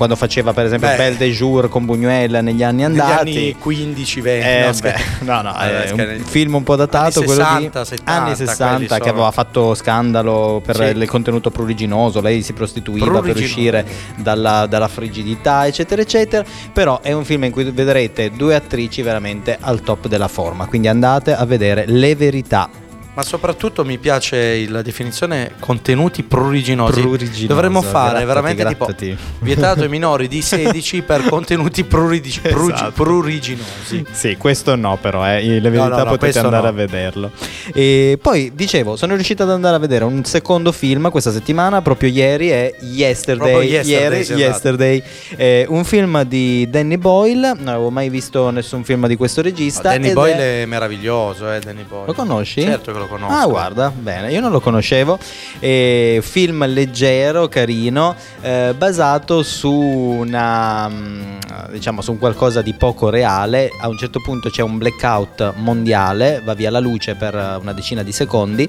quando 0.00 0.16
faceva 0.16 0.54
per 0.54 0.64
esempio 0.64 0.88
Beh. 0.88 0.96
Belle 0.96 1.16
de 1.18 1.30
Jour 1.30 1.68
con 1.68 1.84
Buñuel 1.84 2.40
negli 2.42 2.62
anni 2.62 2.80
Negli 2.86 2.98
andati. 2.98 3.28
anni 3.36 3.54
15, 3.58 4.20
20. 4.22 4.46
Eh, 4.48 4.64
no, 4.64 4.72
beh, 4.80 4.94
no, 5.26 5.42
no, 5.42 5.52
Vabbè, 5.52 5.82
è 5.82 5.90
un 5.90 6.22
film 6.24 6.54
un 6.54 6.62
po' 6.62 6.74
datato, 6.74 7.18
Anni 7.18 7.26
quello 7.26 7.42
60, 7.44 7.78
lì. 7.80 7.84
70, 7.84 8.10
anni 8.12 8.34
quelli 8.34 8.48
60 8.48 8.98
che 8.98 9.08
aveva 9.10 9.30
fatto 9.30 9.74
scandalo 9.74 10.62
per 10.64 10.76
Sì. 10.76 10.82
il 10.84 11.06
contenuto 11.06 11.50
pruriginoso, 11.50 12.22
lei 12.22 12.40
si 12.40 12.54
prostituiva 12.54 13.04
per 13.04 13.14
Pruriginoso. 13.20 13.44
uscire 13.44 13.86
dalla, 14.16 14.64
dalla 14.66 14.88
frigidità, 14.88 15.66
eccetera, 15.66 16.00
eccetera. 16.00 16.44
Però 16.72 17.00
è 17.02 17.12
un 17.12 17.26
film 17.26 17.44
in 17.44 17.50
cui 17.50 17.64
vedrete 17.64 18.30
due 18.30 18.54
attrici 18.54 19.02
veramente 19.02 19.58
al 19.60 19.82
top 19.82 20.08
della 20.08 20.28
forma, 20.28 20.64
quindi 20.64 20.88
andate 20.88 21.34
a 21.34 21.44
vedere 21.44 21.84
le 21.86 22.16
verità. 22.16 22.70
Ma 23.12 23.22
soprattutto 23.22 23.84
mi 23.84 23.98
piace 23.98 24.66
la 24.68 24.82
definizione 24.82 25.52
contenuti 25.58 26.22
pruriginosi. 26.22 27.00
Pruriginoso, 27.00 27.46
Dovremmo 27.46 27.82
fare 27.82 28.10
grattati, 28.10 28.24
veramente 28.26 28.62
grattati. 28.62 29.06
tipo 29.08 29.20
vietato 29.40 29.82
ai 29.82 29.88
minori 29.90 30.28
di 30.28 30.40
16 30.40 31.02
per 31.02 31.24
contenuti 31.28 31.82
prurigi- 31.84 32.40
Esatto. 32.42 32.92
pruriginosi. 32.92 34.06
Sì, 34.12 34.36
questo 34.36 34.76
no, 34.76 34.96
però, 35.00 35.26
eh. 35.26 35.42
le 35.42 35.60
verità 35.60 35.88
no, 35.88 35.96
no, 35.96 36.04
potete 36.04 36.18
questo 36.18 36.40
andare 36.44 36.62
no. 36.62 36.68
a 36.68 36.72
vederlo. 36.72 37.30
E 37.74 38.16
poi 38.22 38.52
dicevo, 38.54 38.94
sono 38.94 39.14
riuscito 39.14 39.42
ad 39.42 39.50
andare 39.50 39.74
a 39.76 39.78
vedere 39.80 40.04
un 40.04 40.24
secondo 40.24 40.70
film 40.70 41.10
questa 41.10 41.32
settimana, 41.32 41.82
proprio 41.82 42.10
ieri, 42.10 42.48
è 42.50 42.74
Yesterday. 42.80 43.50
Proprio 43.50 43.70
Yesterday, 43.70 44.02
Ieri, 44.02 44.24
sì, 44.24 44.32
esatto. 44.32 44.40
Yesterday. 44.48 45.02
Eh, 45.36 45.66
un 45.68 45.84
film 45.84 46.22
di 46.22 46.70
Danny 46.70 46.96
Boyle, 46.96 47.54
non 47.56 47.68
avevo 47.68 47.90
mai 47.90 48.08
visto 48.08 48.50
nessun 48.50 48.84
film 48.84 49.06
di 49.08 49.16
questo 49.16 49.42
regista. 49.42 49.90
Danny 49.90 50.08
ed 50.08 50.14
Boyle 50.14 50.36
è- 50.38 50.62
è 50.62 50.66
meraviglioso, 50.66 51.52
eh, 51.52 51.58
Danny 51.58 51.82
Boyle. 51.82 52.06
Lo 52.06 52.12
conosci? 52.14 52.62
Certo 52.62 52.92
che 52.92 52.98
lo 53.00 53.06
conosco. 53.06 53.34
Ah, 53.34 53.46
guarda, 53.46 53.92
bene, 53.94 54.30
io 54.30 54.40
non 54.40 54.50
lo 54.50 54.60
conoscevo. 54.60 55.18
Eh, 55.58 56.20
film 56.22 56.66
leggero, 56.66 57.48
carino, 57.48 58.14
eh, 58.40 58.74
basato 58.76 59.42
su 59.42 59.70
una 59.70 60.88
mm, 60.88 61.38
diciamo 61.70 62.02
su 62.02 62.12
un 62.12 62.18
qualcosa 62.18 62.62
di 62.62 62.74
poco 62.74 63.08
reale. 63.08 63.70
A 63.80 63.88
un 63.88 63.96
certo 63.96 64.20
punto 64.20 64.50
c'è 64.50 64.62
un 64.62 64.78
blackout 64.78 65.54
mondiale, 65.56 66.42
va 66.44 66.54
via 66.54 66.70
la 66.70 66.80
luce 66.80 67.14
per 67.14 67.34
una 67.60 67.72
decina 67.72 68.02
di 68.02 68.12
secondi 68.12 68.68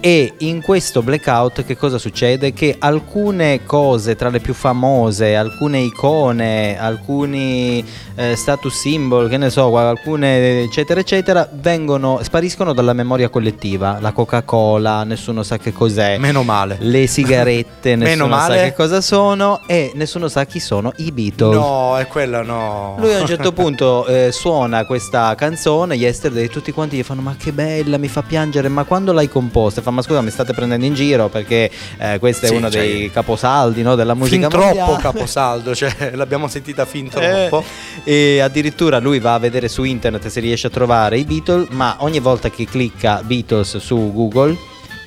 e 0.00 0.34
in 0.38 0.60
questo 0.60 1.02
blackout 1.02 1.64
che 1.64 1.76
cosa 1.76 1.98
succede? 1.98 2.52
Che 2.52 2.76
alcune 2.78 3.64
cose 3.64 4.16
tra 4.16 4.28
le 4.28 4.40
più 4.40 4.54
famose, 4.54 5.36
alcune 5.36 5.78
icone, 5.80 6.78
alcuni 6.78 7.84
eh, 8.14 8.34
status 8.36 8.74
symbol, 8.74 9.28
che 9.28 9.36
ne 9.36 9.50
so, 9.50 9.76
alcune 9.76 10.62
eccetera 10.62 11.00
eccetera, 11.00 11.48
vengono 11.50 12.20
spariscono 12.22 12.72
dalla 12.72 12.92
memoria 12.92 13.28
collettiva. 13.28 13.67
La 13.76 14.12
Coca-Cola, 14.12 15.04
nessuno 15.04 15.42
sa 15.42 15.58
che 15.58 15.72
cos'è. 15.72 16.16
Meno 16.18 16.42
male. 16.42 16.76
Le 16.80 17.06
sigarette, 17.06 17.94
nessuno 17.96 18.24
sa 18.24 18.36
male. 18.48 18.62
che 18.62 18.72
cosa 18.74 19.00
sono 19.00 19.60
e 19.66 19.92
nessuno 19.94 20.28
sa 20.28 20.46
chi 20.46 20.60
sono 20.60 20.92
i 20.96 21.12
Beatles. 21.12 21.54
No, 21.54 21.98
è 21.98 22.06
quella 22.06 22.42
no. 22.42 22.96
Lui 22.98 23.12
a 23.14 23.20
un 23.20 23.26
certo 23.26 23.52
punto 23.52 24.06
eh, 24.06 24.30
suona 24.32 24.84
questa 24.86 25.34
canzone, 25.34 25.94
Yesterday, 25.96 26.44
e 26.44 26.48
tutti 26.48 26.72
quanti 26.72 26.96
gli 26.96 27.02
fanno 27.02 27.20
ma 27.20 27.34
che 27.36 27.52
bella, 27.52 27.98
mi 27.98 28.08
fa 28.08 28.22
piangere, 28.22 28.68
ma 28.68 28.84
quando 28.84 29.12
l'hai 29.12 29.28
composta? 29.28 29.82
Fa 29.82 29.90
ma 29.90 30.02
scusa, 30.02 30.20
mi 30.20 30.30
state 30.30 30.52
prendendo 30.54 30.86
in 30.86 30.94
giro 30.94 31.28
perché 31.28 31.70
eh, 31.98 32.18
questo 32.18 32.46
è 32.46 32.48
Sì, 32.48 32.54
uno 32.54 32.70
cioè, 32.70 32.80
dei 32.80 33.10
caposaldi 33.10 33.82
no, 33.82 33.94
della 33.96 34.14
musica 34.14 34.48
fin 34.48 34.58
troppo 34.58 34.74
mondiale. 34.74 35.02
caposaldo, 35.02 35.74
cioè 35.74 36.12
l'abbiamo 36.14 36.46
sentita 36.48 36.84
fin 36.86 37.06
Eh, 37.06 37.08
troppo. 37.48 37.64
e 38.04 38.40
addirittura 38.40 38.98
lui 38.98 39.18
va 39.18 39.34
a 39.34 39.38
vedere 39.38 39.68
su 39.68 39.82
internet 39.84 40.26
se 40.28 40.40
riesce 40.40 40.68
a 40.68 40.70
trovare 40.70 41.18
i 41.18 41.24
Beatles, 41.24 41.68
ma 41.70 41.96
ogni 42.00 42.20
volta 42.20 42.48
che 42.50 42.64
clicca 42.66 43.20
Beatles 43.24 43.57
su 43.64 44.12
Google, 44.12 44.56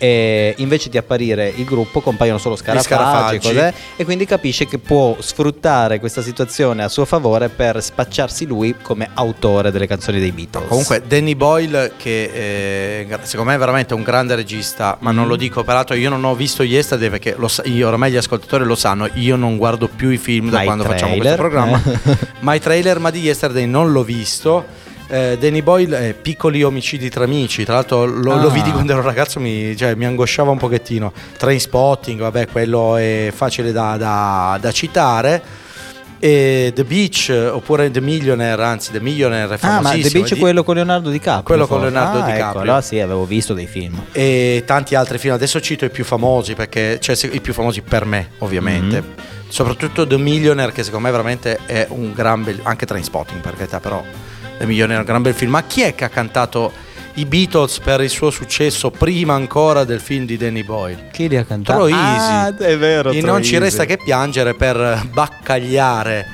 eh, 0.01 0.55
invece 0.57 0.89
di 0.89 0.97
apparire 0.97 1.53
il 1.55 1.63
gruppo 1.63 2.01
compaiono 2.01 2.39
solo 2.39 2.55
scarafaggi, 2.55 2.87
scarafaggi. 2.87 3.37
cos'è? 3.37 3.73
e 3.95 4.03
quindi 4.03 4.25
capisce 4.25 4.65
che 4.65 4.79
può 4.79 5.15
sfruttare 5.19 5.99
questa 5.99 6.23
situazione 6.23 6.83
a 6.83 6.89
suo 6.89 7.05
favore 7.05 7.49
per 7.49 7.83
spacciarsi 7.83 8.47
lui 8.47 8.75
come 8.81 9.11
autore 9.13 9.69
delle 9.69 9.85
canzoni 9.85 10.19
dei 10.19 10.31
Beatles. 10.31 10.69
Comunque 10.69 11.03
Danny 11.07 11.35
Boyle 11.35 11.93
che 11.97 13.03
eh, 13.03 13.17
secondo 13.21 13.51
me 13.51 13.57
è 13.57 13.59
veramente 13.59 13.93
un 13.93 14.01
grande 14.01 14.33
regista, 14.33 14.97
ma 15.01 15.11
non 15.11 15.27
lo 15.27 15.35
dico 15.35 15.63
peraltro 15.63 15.95
io 15.95 16.09
non 16.09 16.23
ho 16.23 16.33
visto 16.33 16.63
Yesterday 16.63 17.11
perché 17.11 17.35
lo 17.37 17.47
io, 17.65 17.87
ormai 17.87 18.11
gli 18.11 18.17
ascoltatori 18.17 18.63
lo 18.63 18.73
sanno, 18.73 19.07
io 19.13 19.35
non 19.35 19.55
guardo 19.57 19.87
più 19.87 20.09
i 20.09 20.17
film 20.17 20.49
da 20.49 20.63
i 20.63 20.65
quando 20.65 20.83
facciamo 20.83 21.15
questo 21.15 21.35
trailer, 21.35 21.37
programma. 21.37 21.81
ma 22.41 22.55
i 22.55 22.59
trailer 22.59 22.97
ma 22.97 23.11
di 23.11 23.19
Yesterday 23.19 23.67
non 23.67 23.91
l'ho 23.91 24.03
visto. 24.03 24.89
Eh, 25.13 25.37
Danny 25.37 25.61
Boyle, 25.61 26.07
eh, 26.07 26.13
piccoli 26.13 26.63
omicidi 26.63 27.09
tra 27.09 27.25
amici. 27.25 27.65
Tra 27.65 27.73
l'altro, 27.75 28.05
lo, 28.05 28.37
lo 28.37 28.47
Ah. 28.47 28.49
vidi 28.49 28.71
quando 28.71 28.93
ero 28.93 29.01
ragazzo, 29.01 29.41
mi, 29.41 29.75
cioè, 29.75 29.93
mi 29.95 30.05
angosciava 30.05 30.51
un 30.51 30.57
pochettino. 30.57 31.11
Train 31.37 31.59
spotting, 31.59 32.19
vabbè, 32.21 32.47
quello 32.47 32.95
è 32.95 33.29
facile 33.35 33.73
da, 33.73 33.97
da- 33.97 34.57
da 34.61 34.71
citare. 34.71 35.41
E 36.23 36.71
The 36.73 36.83
Beach, 36.85 37.29
eh, 37.29 37.47
oppure 37.47 37.89
The 37.91 37.99
Millionaire, 37.99 38.63
anzi, 38.63 38.91
The 38.91 39.01
Millionaire 39.01 39.55
è 39.55 39.57
Ah, 39.61 39.81
ma 39.81 39.89
famosissimo. 39.89 40.09
The 40.09 40.19
Beach 40.19 40.33
è 40.35 40.37
quello 40.39 40.63
con 40.63 40.75
Leonardo 40.75 41.09
DiCaprio. 41.09 41.43
Quello 41.43 41.67
con. 41.67 41.81
Leonardo 41.81 42.19
Ah, 42.19 42.25
DiCaprio. 42.25 42.47
Ecco, 42.49 42.59
allora 42.59 42.81
sì, 42.81 42.99
avevo 42.99 43.25
visto 43.25 43.53
dei 43.53 43.65
film. 43.67 43.99
e 44.13 44.63
tanti 44.65 44.95
altri 44.95 45.17
film. 45.17 45.33
Adesso 45.33 45.59
cito 45.59 45.83
i 45.83 45.89
più 45.89 46.05
famosi, 46.05 46.53
perché 46.53 46.99
cioè, 47.01 47.17
i 47.33 47.41
più 47.41 47.53
famosi 47.53 47.81
per 47.81 48.05
me, 48.05 48.29
ovviamente. 48.37 49.01
Mhm. 49.01 49.07
Soprattutto 49.49 50.05
The 50.07 50.17
Millionaire, 50.17 50.71
che 50.71 50.83
secondo 50.83 51.05
me 51.07 51.11
veramente 51.11 51.57
è 51.65 51.87
un 51.89 52.13
gran 52.13 52.43
bel. 52.43 52.59
anche 52.63 52.85
Trainspotting, 52.85 53.41
per 53.41 53.55
carità, 53.57 53.79
però 53.81 54.01
The 54.61 54.67
Millionaire 54.67 54.97
è 54.97 54.99
un 54.99 55.05
gran 55.05 55.21
bel 55.23 55.33
film. 55.33 55.51
Ma 55.51 55.63
chi 55.63 55.81
è 55.81 55.95
che 55.95 56.03
ha 56.05 56.09
cantato 56.09 56.71
i 57.15 57.25
Beatles 57.25 57.79
per 57.79 57.99
il 58.01 58.09
suo 58.09 58.29
successo 58.29 58.91
prima 58.91 59.33
ancora 59.33 59.83
del 59.83 59.99
film 59.99 60.25
di 60.25 60.37
Danny 60.37 60.63
Boyle? 60.63 61.09
Chi 61.11 61.27
li 61.27 61.35
ha 61.35 61.43
cantato? 61.43 61.79
Troy 61.79 61.91
Ah, 61.91 62.47
Easy. 62.57 62.63
è 62.63 62.77
vero. 62.77 63.09
E 63.11 63.21
non 63.21 63.41
ci 63.43 63.53
Easy. 63.55 63.63
resta 63.65 63.85
che 63.85 63.97
piangere 63.97 64.53
per 64.53 65.07
baccagliare 65.11 66.27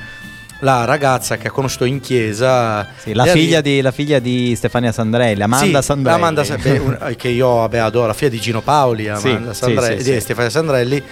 la 0.60 0.84
ragazza 0.84 1.36
che 1.38 1.48
ha 1.48 1.50
conosciuto 1.50 1.84
in 1.84 2.00
chiesa. 2.00 2.86
Sì, 2.98 3.14
la, 3.14 3.24
figlia 3.24 3.60
di, 3.62 3.80
la 3.80 3.92
figlia 3.92 4.18
di 4.18 4.54
Stefania 4.56 4.92
Sandrelli, 4.92 5.42
Amanda 5.42 5.80
sì, 5.80 5.86
Sandrelli. 5.86 6.16
Amanda 6.18 6.42
beh, 6.42 6.78
un- 6.78 7.14
che 7.16 7.28
io 7.28 7.48
vabbè, 7.54 7.78
adoro, 7.78 8.08
la 8.08 8.12
figlia 8.12 8.30
di 8.30 8.40
Gino 8.40 8.60
Paoli, 8.60 9.08
Amanda 9.08 9.54
sì, 9.54 9.58
Sandrelli, 9.60 10.02
sì, 10.02 10.10
di 10.10 10.16
sì. 10.16 10.20
Stefania 10.20 10.50
Sandrelli. 10.50 11.02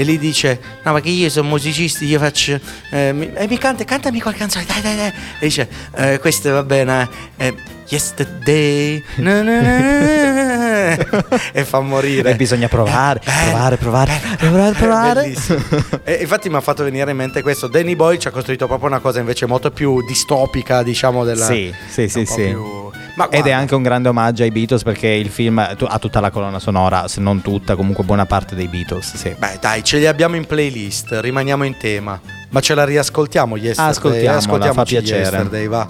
E 0.00 0.02
lì 0.02 0.16
dice: 0.18 0.58
No, 0.82 0.92
ma 0.92 1.00
che 1.02 1.10
io 1.10 1.28
sono 1.28 1.46
musicista, 1.46 2.02
io 2.06 2.18
faccio. 2.18 2.58
eh, 2.90 3.12
mi, 3.12 3.30
e 3.34 3.46
mi 3.46 3.58
canta, 3.58 3.84
cantami 3.84 4.18
qualche 4.18 4.38
canzone, 4.40 4.64
dai, 4.66 4.80
dai, 4.80 4.96
dai. 4.96 5.08
E 5.08 5.12
dice: 5.40 5.68
eh, 5.94 6.18
Questo 6.18 6.50
va 6.52 6.62
bene. 6.62 7.06
eh, 7.36 7.54
yesterday. 7.86 9.04
na, 9.16 9.42
na, 9.42 9.60
na, 9.60 9.78
na." 9.78 10.96
e 11.52 11.64
fa 11.66 11.80
morire. 11.80 12.30
E 12.30 12.34
bisogna 12.36 12.68
provare, 12.68 13.20
provare, 13.22 13.76
provare, 13.76 14.20
provare, 14.38 14.72
provare. 14.72 15.20
Bellissimo. 15.20 15.60
e 16.02 16.14
infatti 16.14 16.48
mi 16.48 16.56
ha 16.56 16.60
fatto 16.62 16.82
venire 16.82 17.10
in 17.10 17.16
mente 17.18 17.42
questo. 17.42 17.66
Danny 17.66 17.94
Boyle 17.94 18.18
ci 18.18 18.26
ha 18.28 18.30
costruito 18.30 18.66
proprio 18.66 18.88
una 18.88 19.00
cosa 19.00 19.20
invece 19.20 19.44
molto 19.44 19.70
più 19.70 20.02
distopica, 20.06 20.82
diciamo, 20.82 21.24
della. 21.24 21.44
Sì, 21.44 21.70
sì, 21.90 22.08
sì, 22.08 22.24
sì. 22.24 22.42
più- 22.44 22.89
Ed 23.28 23.46
è 23.46 23.50
anche 23.50 23.74
un 23.74 23.82
grande 23.82 24.08
omaggio 24.08 24.42
ai 24.42 24.50
Beatles 24.50 24.82
perché 24.82 25.08
il 25.08 25.28
film 25.28 25.58
ha 25.58 25.98
tutta 25.98 26.20
la 26.20 26.30
colonna 26.30 26.58
sonora, 26.58 27.08
se 27.08 27.20
non 27.20 27.42
tutta, 27.42 27.76
comunque 27.76 28.04
buona 28.04 28.26
parte 28.26 28.54
dei 28.54 28.68
Beatles. 28.68 29.14
Sì. 29.14 29.34
Beh, 29.38 29.58
dai, 29.60 29.84
ce 29.84 29.98
li 29.98 30.06
abbiamo 30.06 30.36
in 30.36 30.46
playlist, 30.46 31.18
rimaniamo 31.20 31.64
in 31.64 31.76
tema. 31.78 32.20
Ma 32.50 32.60
ce 32.60 32.74
la 32.74 32.84
riascoltiamo 32.84 33.56
yesterday? 33.56 33.90
Ascoltiamola, 33.90 34.38
Ascoltiamoci 34.38 34.74
fa 34.74 34.84
piacere. 34.84 35.36
Yesterday, 35.36 35.66
va. 35.66 35.88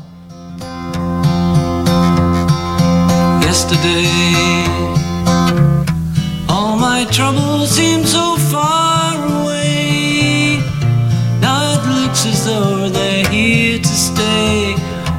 Yesterday, 3.41 4.65
all 6.47 6.77
my 6.79 7.05
troubles 7.07 7.69
seem 7.71 8.05
so 8.05 8.37
far 8.37 9.17
away. 9.17 10.63
Now 11.41 11.75
it 11.75 11.85
looks 11.87 12.27
as 12.27 12.45
though 12.45 12.89
they're 12.91 13.27
here 13.29 13.81
to 13.81 13.89
stay. 13.89 14.75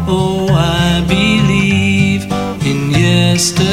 Oh, 0.08 0.48
I 0.50 1.04
believe 1.08 1.61
in 3.50 3.71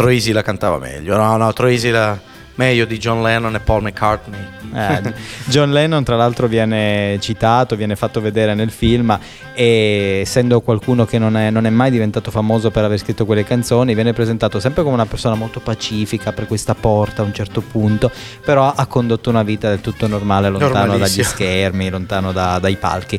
Troisi 0.00 0.32
la 0.32 0.40
cantava 0.40 0.78
meglio. 0.78 1.14
No, 1.14 1.36
no, 1.36 1.52
Troisi 1.52 1.90
la 1.90 2.18
meglio 2.54 2.86
di 2.86 2.96
John 2.96 3.22
Lennon 3.22 3.54
e 3.54 3.60
Paul 3.60 3.82
McCartney. 3.82 4.59
Eh, 4.72 5.14
John 5.46 5.72
Lennon 5.72 6.04
tra 6.04 6.16
l'altro 6.16 6.46
viene 6.46 7.18
citato, 7.20 7.76
viene 7.76 7.96
fatto 7.96 8.20
vedere 8.20 8.54
nel 8.54 8.70
film 8.70 9.18
e 9.54 10.20
essendo 10.22 10.60
qualcuno 10.60 11.04
che 11.04 11.18
non 11.18 11.36
è, 11.36 11.50
non 11.50 11.66
è 11.66 11.70
mai 11.70 11.90
diventato 11.90 12.30
famoso 12.30 12.70
per 12.70 12.84
aver 12.84 12.98
scritto 12.98 13.26
quelle 13.26 13.44
canzoni, 13.44 13.94
viene 13.94 14.12
presentato 14.12 14.60
sempre 14.60 14.82
come 14.82 14.94
una 14.94 15.06
persona 15.06 15.34
molto 15.34 15.60
pacifica 15.60 16.32
per 16.32 16.46
questa 16.46 16.74
porta 16.74 17.22
a 17.22 17.24
un 17.24 17.34
certo 17.34 17.60
punto, 17.60 18.10
però 18.44 18.72
ha 18.74 18.86
condotto 18.86 19.30
una 19.30 19.42
vita 19.42 19.68
del 19.68 19.80
tutto 19.80 20.06
normale, 20.06 20.48
lontano 20.48 20.96
dagli 20.96 21.22
schermi, 21.22 21.90
lontano 21.90 22.32
da- 22.32 22.58
dai 22.58 22.76
palchi. 22.76 23.18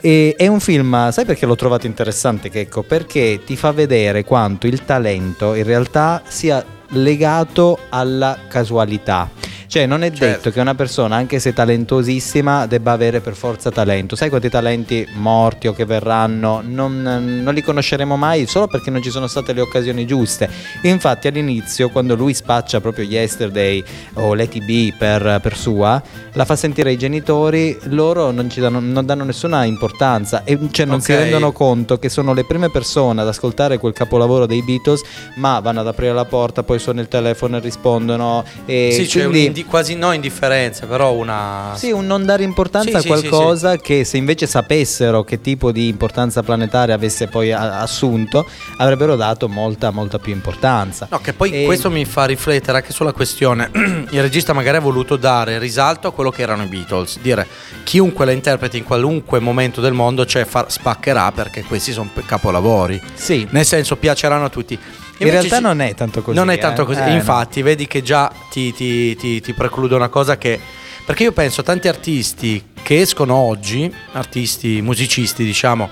E, 0.00 0.34
è 0.36 0.46
un 0.46 0.60
film, 0.60 1.10
sai 1.10 1.24
perché 1.24 1.46
l'ho 1.46 1.56
trovato 1.56 1.86
interessante, 1.86 2.48
Checco? 2.48 2.82
Perché 2.82 3.40
ti 3.44 3.56
fa 3.56 3.72
vedere 3.72 4.24
quanto 4.24 4.66
il 4.66 4.84
talento 4.84 5.54
in 5.54 5.64
realtà 5.64 6.22
sia 6.26 6.64
legato 6.92 7.78
alla 7.88 8.38
casualità. 8.48 9.30
Cioè, 9.72 9.86
non 9.86 10.02
è 10.04 10.10
detto 10.10 10.50
che 10.50 10.60
una 10.60 10.74
persona, 10.74 11.16
anche 11.16 11.38
se 11.38 11.54
talentosissima, 11.54 12.66
debba 12.66 12.92
avere 12.92 13.20
per 13.22 13.34
forza 13.34 13.70
talento. 13.70 14.16
Sai 14.16 14.28
quanti 14.28 14.50
talenti 14.50 15.08
morti 15.14 15.66
o 15.66 15.72
che 15.72 15.86
verranno? 15.86 16.60
Non, 16.62 17.00
non 17.00 17.54
li 17.54 17.62
conosceremo 17.62 18.18
mai 18.18 18.44
solo 18.46 18.66
perché 18.66 18.90
non 18.90 19.00
ci 19.02 19.08
sono 19.08 19.26
state 19.26 19.54
le 19.54 19.62
occasioni 19.62 20.06
giuste. 20.06 20.46
Infatti, 20.82 21.28
all'inizio, 21.28 21.88
quando 21.88 22.14
lui 22.14 22.34
spaccia 22.34 22.82
proprio 22.82 23.06
Yesterday 23.06 23.82
o 24.16 24.34
Let 24.34 24.56
It 24.56 24.64
Be 24.66 24.94
per, 24.98 25.40
per 25.42 25.56
sua, 25.56 26.02
la 26.34 26.44
fa 26.44 26.54
sentire 26.54 26.90
ai 26.90 26.98
genitori, 26.98 27.74
loro 27.84 28.30
non, 28.30 28.50
ci 28.50 28.60
danno, 28.60 28.78
non 28.78 29.06
danno 29.06 29.24
nessuna 29.24 29.64
importanza 29.64 30.44
e 30.44 30.58
cioè 30.70 30.84
non 30.84 31.00
si 31.00 31.12
Ok. 31.12 31.18
rendono 31.18 31.50
conto 31.52 31.98
che 31.98 32.10
sono 32.10 32.34
le 32.34 32.44
prime 32.44 32.70
persone 32.70 33.22
ad 33.22 33.26
ascoltare 33.28 33.78
quel 33.78 33.94
capolavoro 33.94 34.44
dei 34.44 34.62
Beatles, 34.62 35.00
ma 35.36 35.60
vanno 35.60 35.80
ad 35.80 35.86
aprire 35.86 36.12
la 36.12 36.26
porta, 36.26 36.62
poi 36.62 36.78
suona 36.78 37.00
il 37.00 37.08
telefono 37.08 37.56
e 37.56 37.60
rispondono. 37.60 38.44
E 38.66 38.90
sì, 38.92 39.06
c'è 39.06 39.26
quindi- 39.26 39.60
quasi 39.64 39.94
no 39.94 40.12
indifferenza, 40.12 40.86
però 40.86 41.12
una... 41.12 41.72
sì, 41.76 41.90
un 41.90 42.06
non 42.06 42.24
dare 42.24 42.42
importanza 42.42 42.90
Sì, 42.90 42.96
a 42.96 43.00
sì, 43.00 43.08
sì, 43.20 43.28
qualcosa 43.28 43.76
che 43.76 44.04
se 44.04 44.16
invece 44.16 44.46
sapessero 44.46 45.24
che 45.24 45.40
tipo 45.40 45.72
di 45.72 45.88
importanza 45.88 46.42
planetaria 46.42 46.94
avesse 46.94 47.28
poi 47.28 47.52
assunto, 47.52 48.46
avrebbero 48.76 49.16
dato 49.16 49.48
molta, 49.48 49.90
molta 49.90 50.18
più 50.18 50.32
importanza. 50.32 51.06
No, 51.10 51.18
che 51.20 51.32
poi 51.32 51.50
E- 51.50 51.64
questo 51.64 51.90
mi 51.90 52.04
fa 52.04 52.24
riflettere 52.24 52.78
anche 52.78 52.92
sulla 52.92 53.12
questione. 53.12 53.70
Il 54.10 54.20
regista 54.22 54.52
magari 54.52 54.76
ha 54.76 54.80
voluto 54.80 55.16
dare 55.16 55.58
risalto 55.58 56.08
a 56.08 56.12
quello 56.12 56.30
che 56.30 56.42
erano 56.42 56.62
i 56.64 56.66
Beatles, 56.66 57.18
dire 57.20 57.46
chiunque 57.84 58.24
la 58.24 58.32
interpreti 58.32 58.78
in 58.78 58.84
qualunque 58.84 59.38
momento 59.40 59.80
del 59.80 59.92
mondo, 59.92 60.24
cioè 60.26 60.44
fa- 60.44 60.66
spaccherà 60.68 61.32
perché 61.32 61.62
questi 61.62 61.92
sono 61.92 62.10
capolavori. 62.26 63.00
Sì. 63.14 63.46
Nel 63.50 63.64
senso 63.64 63.96
piaceranno 63.96 64.44
a 64.44 64.48
tutti. 64.48 64.78
In 65.18 65.30
realtà 65.30 65.60
non 65.60 65.80
è 65.80 65.94
tanto 65.94 66.20
così. 66.22 66.36
non 66.36 66.50
è 66.50 66.54
eh. 66.54 66.58
tanto 66.58 66.84
così. 66.84 66.98
Eh, 66.98 67.04
E 67.04 67.10
no. 67.10 67.14
infatti, 67.14 67.62
vedi 67.62 67.86
che 67.86 68.02
già 68.02 68.30
ti, 68.50 68.72
ti, 68.72 69.14
ti, 69.14 69.40
ti 69.40 69.51
preclude 69.54 69.94
una 69.94 70.08
cosa 70.08 70.36
che. 70.38 70.58
Perché 71.04 71.24
io 71.24 71.32
penso 71.32 71.62
a 71.62 71.64
tanti 71.64 71.88
artisti 71.88 72.64
che 72.82 73.00
escono 73.00 73.34
oggi, 73.34 73.92
artisti, 74.12 74.80
musicisti, 74.82 75.44
diciamo, 75.44 75.90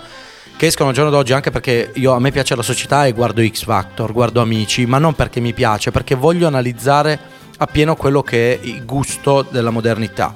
che 0.56 0.66
escono 0.66 0.90
al 0.90 0.94
giorno 0.94 1.10
d'oggi 1.10 1.32
anche 1.32 1.50
perché 1.50 1.90
io, 1.94 2.12
a 2.12 2.20
me 2.20 2.30
piace 2.30 2.54
la 2.54 2.62
società 2.62 3.06
e 3.06 3.12
guardo 3.12 3.42
X 3.44 3.64
Factor, 3.64 4.12
guardo 4.12 4.40
Amici, 4.40 4.86
ma 4.86 4.98
non 4.98 5.14
perché 5.14 5.40
mi 5.40 5.52
piace, 5.52 5.90
perché 5.90 6.14
voglio 6.14 6.46
analizzare 6.46 7.18
appieno 7.58 7.96
quello 7.96 8.22
che 8.22 8.54
è 8.54 8.66
il 8.66 8.84
gusto 8.84 9.46
della 9.50 9.70
modernità. 9.70 10.34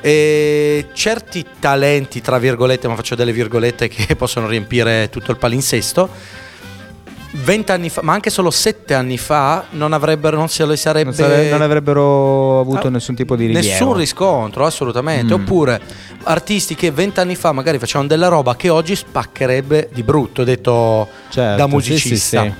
E 0.00 0.86
certi 0.92 1.44
talenti, 1.58 2.20
tra 2.20 2.38
virgolette, 2.38 2.86
ma 2.86 2.94
faccio 2.94 3.16
delle 3.16 3.32
virgolette 3.32 3.88
che 3.88 4.14
possono 4.16 4.46
riempire 4.46 5.08
tutto 5.10 5.32
il 5.32 5.36
palinsesto. 5.36 6.08
Vent'anni 7.42 7.90
fa, 7.90 8.00
ma 8.02 8.12
anche 8.14 8.30
solo 8.30 8.50
sette 8.50 8.94
anni 8.94 9.18
fa, 9.18 9.66
non 9.70 9.92
avrebbero, 9.92 10.36
non 10.36 10.48
se 10.48 10.64
le 10.64 10.76
sarebbe. 10.76 11.04
Non, 11.06 11.14
sare- 11.14 11.50
non 11.50 11.60
avrebbero 11.62 12.60
avuto 12.60 12.86
Ah, 12.86 12.90
nessun 12.90 13.14
tipo 13.14 13.36
di 13.36 13.46
rilievo. 13.46 13.66
Nessun 13.66 13.94
riscontro, 13.94 14.64
assolutamente. 14.64 15.36
Mm. 15.36 15.40
Oppure 15.42 15.80
artisti 16.24 16.74
che 16.74 16.90
vent'anni 16.90 17.34
fa 17.36 17.52
magari 17.52 17.78
facevano 17.78 18.08
della 18.08 18.28
roba 18.28 18.56
che 18.56 18.68
oggi 18.70 18.96
spaccherebbe 18.96 19.90
di 19.92 20.02
brutto, 20.02 20.44
detto 20.44 21.08
Certo, 21.28 21.56
da 21.56 21.64
sì, 21.68 21.74
musicista. 21.74 22.42
sì, 22.42 22.48
sì. 22.48 22.54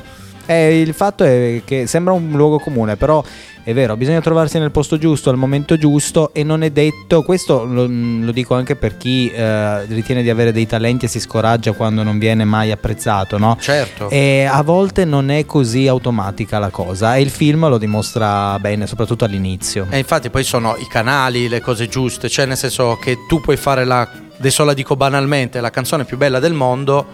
Eh, 0.48 0.80
il 0.80 0.94
fatto 0.94 1.24
è 1.24 1.62
che 1.64 1.88
sembra 1.88 2.12
un 2.12 2.30
luogo 2.32 2.60
comune, 2.60 2.96
però 2.96 3.22
è 3.66 3.74
vero, 3.74 3.96
bisogna 3.96 4.20
trovarsi 4.20 4.60
nel 4.60 4.70
posto 4.70 4.96
giusto, 4.96 5.28
al 5.28 5.36
momento 5.36 5.76
giusto 5.76 6.32
e 6.32 6.44
non 6.44 6.62
è 6.62 6.70
detto, 6.70 7.24
questo 7.24 7.64
lo, 7.64 7.88
lo 7.88 8.30
dico 8.30 8.54
anche 8.54 8.76
per 8.76 8.96
chi 8.96 9.28
eh, 9.28 9.84
ritiene 9.86 10.22
di 10.22 10.30
avere 10.30 10.52
dei 10.52 10.68
talenti 10.68 11.06
e 11.06 11.08
si 11.08 11.18
scoraggia 11.18 11.72
quando 11.72 12.04
non 12.04 12.16
viene 12.16 12.44
mai 12.44 12.70
apprezzato, 12.70 13.38
no? 13.38 13.56
Certo. 13.58 14.08
E 14.08 14.48
a 14.48 14.62
volte 14.62 15.04
non 15.04 15.32
è 15.32 15.44
così 15.46 15.88
automatica 15.88 16.60
la 16.60 16.70
cosa 16.70 17.16
e 17.16 17.22
il 17.22 17.30
film 17.30 17.68
lo 17.68 17.76
dimostra 17.76 18.56
bene, 18.60 18.86
soprattutto 18.86 19.24
all'inizio. 19.24 19.88
E 19.90 19.98
infatti 19.98 20.30
poi 20.30 20.44
sono 20.44 20.76
i 20.76 20.86
canali, 20.86 21.48
le 21.48 21.60
cose 21.60 21.88
giuste, 21.88 22.28
cioè 22.28 22.46
nel 22.46 22.56
senso 22.56 22.96
che 23.02 23.16
tu 23.26 23.40
puoi 23.40 23.56
fare 23.56 23.84
la, 23.84 24.08
adesso 24.38 24.62
la 24.62 24.74
dico 24.74 24.94
banalmente, 24.94 25.60
la 25.60 25.70
canzone 25.70 26.04
più 26.04 26.16
bella 26.16 26.38
del 26.38 26.52
mondo, 26.52 27.04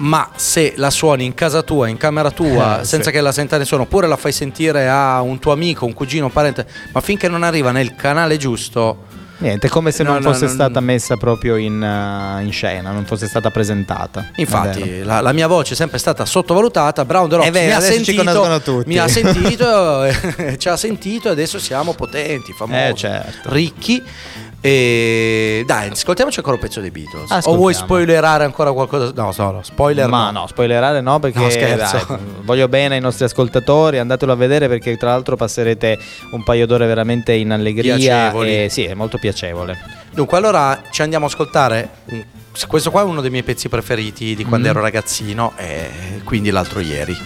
ma 0.00 0.30
se 0.36 0.74
la 0.76 0.90
suoni 0.90 1.24
in 1.24 1.34
casa 1.34 1.62
tua, 1.62 1.88
in 1.88 1.96
camera 1.96 2.30
tua, 2.30 2.80
Eh, 2.80 2.84
senza 2.84 3.10
sì. 3.10 3.16
che 3.16 3.20
la 3.20 3.32
senta 3.32 3.58
nessuno, 3.58 3.82
oppure 3.82 4.06
la 4.06 4.16
fai 4.16 4.32
sentire 4.32 4.88
a 4.88 5.20
un 5.20 5.38
tuo 5.38 5.52
amico, 5.52 5.84
un 5.84 5.92
cugino, 5.92 6.26
un 6.26 6.32
parente, 6.32 6.66
ma 6.92 7.00
finché 7.00 7.28
non 7.28 7.42
arriva 7.42 7.70
nel 7.70 7.94
canale 7.96 8.36
giusto, 8.38 9.08
Niente, 9.40 9.68
come 9.68 9.90
se 9.90 10.02
No, 10.02 10.12
non 10.12 10.22
no, 10.22 10.32
fosse 10.32 10.44
no, 10.46 10.50
stata 10.50 10.80
messa 10.80 11.16
proprio 11.16 11.56
in, 11.56 11.82
eh, 11.82 12.42
in 12.44 12.52
scena, 12.52 12.90
non 12.90 13.04
fosse 13.06 13.26
stata 13.26 13.50
presentata. 13.50 14.26
Infatti, 14.36 15.02
la, 15.02 15.20
la 15.20 15.32
mia 15.32 15.46
voce 15.46 15.72
è 15.72 15.76
sempre 15.76 15.98
stata 15.98 16.24
sottovalutata. 16.24 17.04
Brown 17.04 17.28
The 17.28 17.36
Rock 17.36 17.50
vero, 17.50 17.66
mi 17.66 17.72
ha 17.72 17.80
sentito, 17.80 18.82
mi 18.86 18.98
ha 18.98 19.08
sentito, 19.08 20.02
ci 20.58 20.68
ha 20.68 20.76
sentito 20.76 21.28
e 21.28 21.32
adesso 21.32 21.58
siamo 21.58 21.94
potenti, 21.94 22.52
famosi, 22.52 22.80
Eh, 22.80 22.94
certo. 22.94 23.52
ricchi. 23.52 24.02
E 24.62 25.64
dai, 25.66 25.88
ascoltiamoci 25.88 26.38
ancora 26.40 26.56
un 26.56 26.60
pezzo 26.62 26.80
dei 26.82 26.90
Beatles. 26.90 27.46
O 27.46 27.56
vuoi 27.56 27.72
spoilerare 27.72 28.44
ancora 28.44 28.72
qualcosa? 28.72 29.10
No, 29.14 29.32
no, 29.34 29.50
no, 29.52 29.60
spoiler 29.62 30.06
Ma 30.06 30.30
no. 30.30 30.40
no, 30.40 30.46
spoilerare 30.48 31.00
no 31.00 31.18
perché 31.18 31.38
No, 31.38 31.48
scherzo. 31.48 32.04
dai, 32.06 32.18
voglio 32.42 32.68
bene 32.68 32.96
ai 32.96 33.00
nostri 33.00 33.24
ascoltatori, 33.24 33.98
andatelo 33.98 34.32
a 34.32 34.34
vedere 34.36 34.68
perché 34.68 34.98
tra 34.98 35.10
l'altro 35.12 35.36
passerete 35.36 35.98
un 36.32 36.44
paio 36.44 36.66
d'ore 36.66 36.86
veramente 36.86 37.32
in 37.32 37.52
allegria 37.52 37.96
Piacevoli. 37.96 38.64
e 38.64 38.68
sì, 38.68 38.84
è 38.84 38.92
molto 38.92 39.16
piacevole. 39.16 39.29
Dunque, 40.12 40.36
allora 40.36 40.82
ci 40.90 41.02
andiamo 41.02 41.26
a 41.26 41.28
ascoltare. 41.28 41.88
Questo 42.66 42.90
qua 42.90 43.02
è 43.02 43.04
uno 43.04 43.20
dei 43.20 43.30
miei 43.30 43.42
pezzi 43.44 43.68
preferiti 43.68 44.34
di 44.34 44.44
quando 44.44 44.66
Mm. 44.66 44.70
ero 44.70 44.80
ragazzino, 44.80 45.52
e 45.56 46.20
quindi 46.24 46.50
l'altro 46.50 46.80
ieri. 46.80 47.16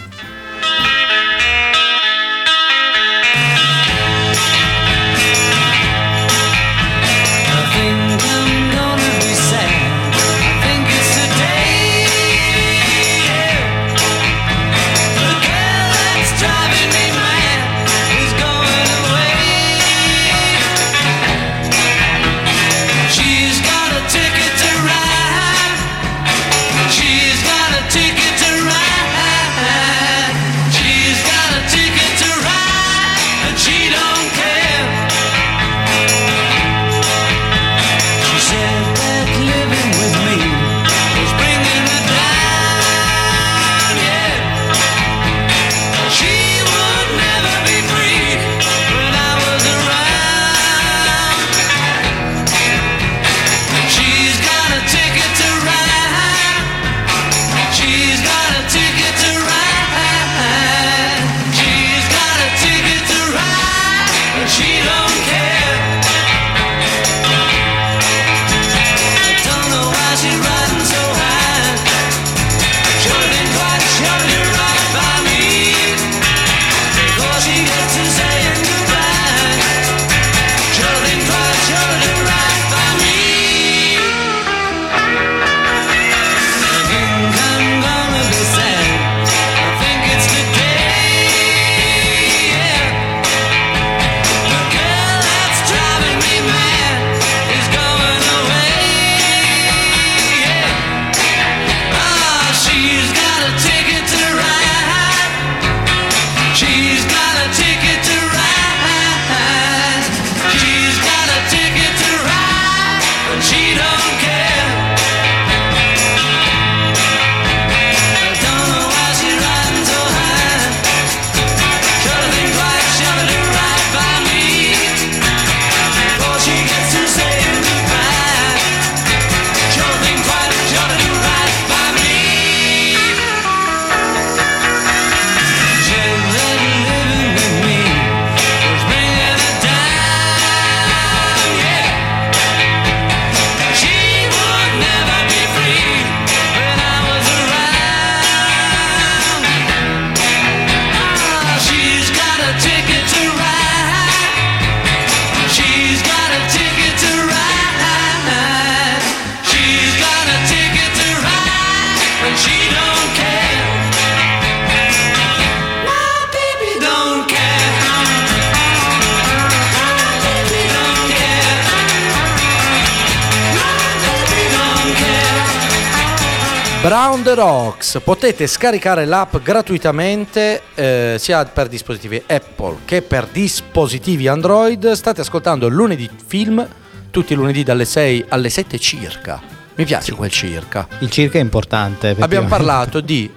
Brown 176.85 177.23
the 177.23 177.33
Rocks, 177.33 177.99
potete 178.03 178.45
scaricare 178.45 179.05
l'app 179.05 179.37
gratuitamente 179.37 180.61
eh, 180.75 181.15
sia 181.17 181.43
per 181.45 181.67
dispositivi 181.67 182.21
Apple 182.27 182.77
che 182.85 183.01
per 183.01 183.25
dispositivi 183.25 184.27
Android. 184.27 184.91
State 184.91 185.21
ascoltando 185.21 185.67
lunedì 185.67 186.07
film, 186.27 186.63
tutti 187.09 187.33
i 187.33 187.35
lunedì 187.35 187.63
dalle 187.63 187.85
6 187.85 188.25
alle 188.29 188.49
7 188.49 188.77
circa. 188.77 189.41
Mi 189.73 189.83
piace 189.83 190.13
quel 190.13 190.29
circa. 190.29 190.87
Il 190.99 191.09
circa 191.09 191.39
è 191.39 191.41
importante. 191.41 192.15
Abbiamo 192.19 192.47
parlato 192.47 193.01
di 193.01 193.27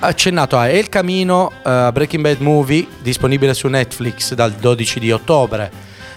accennato 0.00 0.58
a 0.58 0.68
El 0.68 0.90
Camino, 0.90 1.50
eh, 1.64 1.88
Breaking 1.94 2.22
Bad 2.22 2.40
Movie, 2.40 2.86
disponibile 3.00 3.54
su 3.54 3.68
Netflix 3.68 4.34
dal 4.34 4.52
12 4.52 5.00
di 5.00 5.10
ottobre. 5.10 5.70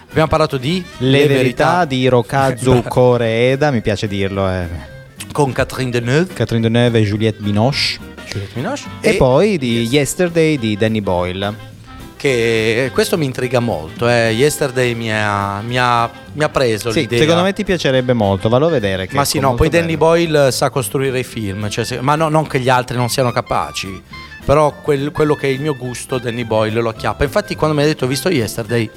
Abbiamo 0.10 0.28
parlato 0.28 0.58
di 0.58 0.84
Le, 0.98 1.26
verità, 1.26 1.86
di 1.86 2.00
Hirokazu 2.00 2.84
Koreeda, 2.90 3.72
mi 3.72 3.80
piace 3.80 4.10
dirlo, 4.10 4.50
eh. 4.50 4.95
Con 5.36 5.52
Catherine 5.52 5.92
Deneuve. 5.92 6.34
Catherine 6.34 6.62
Deneuve 6.66 7.00
e 7.00 7.04
Juliette 7.04 7.42
Binoche. 7.44 8.00
Juliette 8.26 8.54
Binoche. 8.54 8.84
E, 9.02 9.16
poi 9.16 9.58
di 9.58 9.82
Yesterday 9.86 10.58
di 10.58 10.78
Danny 10.78 11.02
Boyle. 11.02 11.74
Che 12.16 12.90
questo 12.94 13.18
mi 13.18 13.26
intriga 13.26 13.60
molto. 13.60 14.08
eh. 14.08 14.30
Yesterday 14.32 14.94
mi 14.96 15.12
ha, 15.12 15.60
mi 15.60 15.78
ha- 15.78 16.10
mi 16.32 16.42
ha 16.44 16.48
preso 16.48 16.90
Sì, 16.90 17.02
l'idea. 17.02 17.20
secondo 17.20 17.44
me 17.44 17.52
ti 17.52 17.66
piacerebbe 17.66 18.14
molto, 18.14 18.48
vallo 18.48 18.68
a 18.68 18.70
vedere. 18.70 19.10
Ma 19.12 19.26
sì, 19.26 19.40
no, 19.40 19.56
poi 19.56 19.68
bello. 19.68 19.82
Danny 19.84 19.98
Boyle 19.98 20.52
sa 20.54 20.70
costruire 20.70 21.20
i 21.20 21.24
film, 21.26 21.68
cioè 21.70 22.00
ma 22.00 22.16
no, 22.16 22.30
non 22.30 22.48
che 22.48 22.62
gli 22.62 22.70
altri 22.70 22.96
non 22.96 23.10
siano 23.10 23.32
capaci, 23.34 24.02
però 24.46 24.74
quel- 24.82 25.12
quello 25.12 25.36
che 25.36 25.48
è 25.48 25.50
il 25.52 25.60
mio 25.60 25.76
gusto, 25.76 26.18
Danny 26.18 26.46
Boyle, 26.46 26.80
lo 26.80 26.90
acchiappa. 26.90 27.26
Infatti 27.26 27.56
quando 27.56 27.76
mi 27.76 27.84
ha 27.84 27.86
detto 27.86 28.06
ho 28.06 28.08
visto 28.08 28.30
Yesterday, 28.30 28.90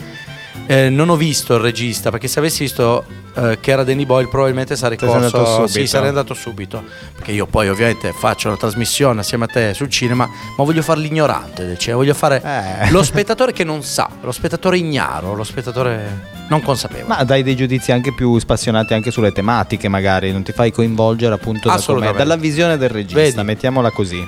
eh, 0.69 0.91
non 0.91 1.09
ho 1.09 1.17
visto 1.17 1.55
il 1.55 1.61
regista, 1.61 2.11
perché 2.11 2.29
se 2.29 2.39
avessi 2.39 2.61
visto 2.65 3.05
eh, 3.35 3.59
che 3.59 3.71
era 3.71 3.85
Danny 3.85 4.05
Boyle 4.05 4.29
probabilmente 4.29 4.77
sarei 4.77 4.99
corso, 4.99 5.67
sì, 5.67 5.87
sarei 5.87 6.09
andato 6.09 6.35
subito, 6.35 6.85
perché 7.15 7.33
io 7.33 7.47
poi 7.47 7.69
ovviamente 7.71 8.13
faccio 8.13 8.51
la 8.51 8.57
trasmissione 8.57 9.21
assieme 9.21 9.45
a 9.45 9.49
te 9.49 9.73
sul 9.73 9.89
cinema, 9.89 10.27
ma 10.57 10.65
voglio 10.65 10.83
fare 10.83 11.01
l'ignorante 11.01 11.77
cinema, 11.79 11.99
voglio 11.99 12.15
fare 12.15 12.43
Eh. 12.45 12.91
lo 12.91 13.03
spettatore 13.03 13.53
che 13.53 13.65
non 13.65 13.83
sa, 13.83 14.11
lo 14.21 14.31
spettatore 14.31 14.77
ignaro, 14.77 15.35
lo 15.35 15.45
spettatore 15.45 16.37
non 16.49 16.61
consapevole. 16.63 17.07
Ma 17.15 17.25
dai 17.25 17.43
dei 17.43 17.57
giudizi 17.57 17.93
anche 17.93 18.13
più 18.13 18.39
spassionati 18.39 18.93
anche 18.93 19.11
sulle 19.11 19.33
tematiche, 19.33 19.89
magari, 19.89 20.33
non 20.33 20.43
ti 20.43 20.53
fai 20.53 20.71
coinvolgere 20.71 21.35
appunto 21.35 21.69
da 21.69 22.13
dalla 22.13 22.37
visione 22.37 22.77
del 22.77 22.91
regista, 22.91 23.21
Vedi. 23.21 23.43
mettiamola 23.43 23.91
così. 23.91 24.23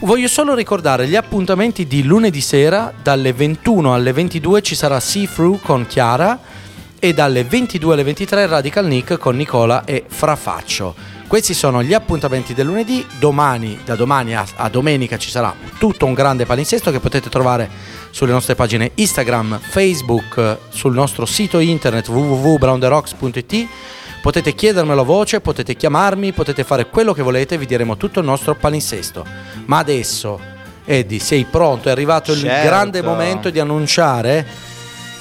Voglio 0.00 0.28
solo 0.28 0.54
ricordare 0.54 1.08
gli 1.08 1.16
appuntamenti 1.16 1.86
di 1.86 2.04
lunedì 2.04 2.40
sera, 2.40 2.92
dalle 3.02 3.32
21 3.32 3.94
alle 3.94 4.12
22 4.12 4.62
ci 4.62 4.74
sarà 4.74 5.00
See 5.00 5.28
Through 5.28 5.60
con 5.60 5.86
Chiara 5.86 6.38
e 6.98 7.12
dalle 7.12 7.44
22 7.44 7.92
alle 7.92 8.04
23 8.04 8.46
Radical 8.46 8.86
Nick 8.86 9.18
con 9.18 9.36
Nicola 9.36 9.84
e 9.84 10.04
Frafaccio. 10.06 10.94
Questi 11.26 11.52
sono 11.52 11.82
gli 11.82 11.92
appuntamenti 11.92 12.54
del 12.54 12.66
lunedì, 12.66 13.04
domani, 13.18 13.78
da 13.84 13.96
domani 13.96 14.34
a, 14.34 14.46
a 14.56 14.68
domenica 14.70 15.18
ci 15.18 15.30
sarà 15.30 15.54
tutto 15.78 16.06
un 16.06 16.14
grande 16.14 16.46
palinsesto 16.46 16.90
che 16.90 17.00
potete 17.00 17.28
trovare 17.28 17.68
sulle 18.10 18.32
nostre 18.32 18.54
pagine 18.54 18.92
Instagram, 18.94 19.60
Facebook, 19.60 20.58
sul 20.70 20.94
nostro 20.94 21.26
sito 21.26 21.58
internet 21.58 22.08
www.brownderocks.it 22.08 23.68
Potete 24.20 24.54
chiedermelo 24.54 25.00
a 25.00 25.04
voce, 25.04 25.40
potete 25.40 25.74
chiamarmi, 25.74 26.32
potete 26.32 26.64
fare 26.64 26.86
quello 26.88 27.12
che 27.12 27.22
volete, 27.22 27.56
vi 27.56 27.66
diremo 27.66 27.96
tutto 27.96 28.18
il 28.20 28.26
nostro 28.26 28.54
palinsesto. 28.54 29.24
Ma 29.66 29.78
adesso, 29.78 30.38
Eddie, 30.84 31.18
sei 31.18 31.44
pronto? 31.44 31.88
È 31.88 31.92
arrivato 31.92 32.32
il 32.32 32.40
Certo. 32.40 32.66
grande 32.66 33.00
momento 33.02 33.48
di 33.50 33.58
annunciare 33.60 34.44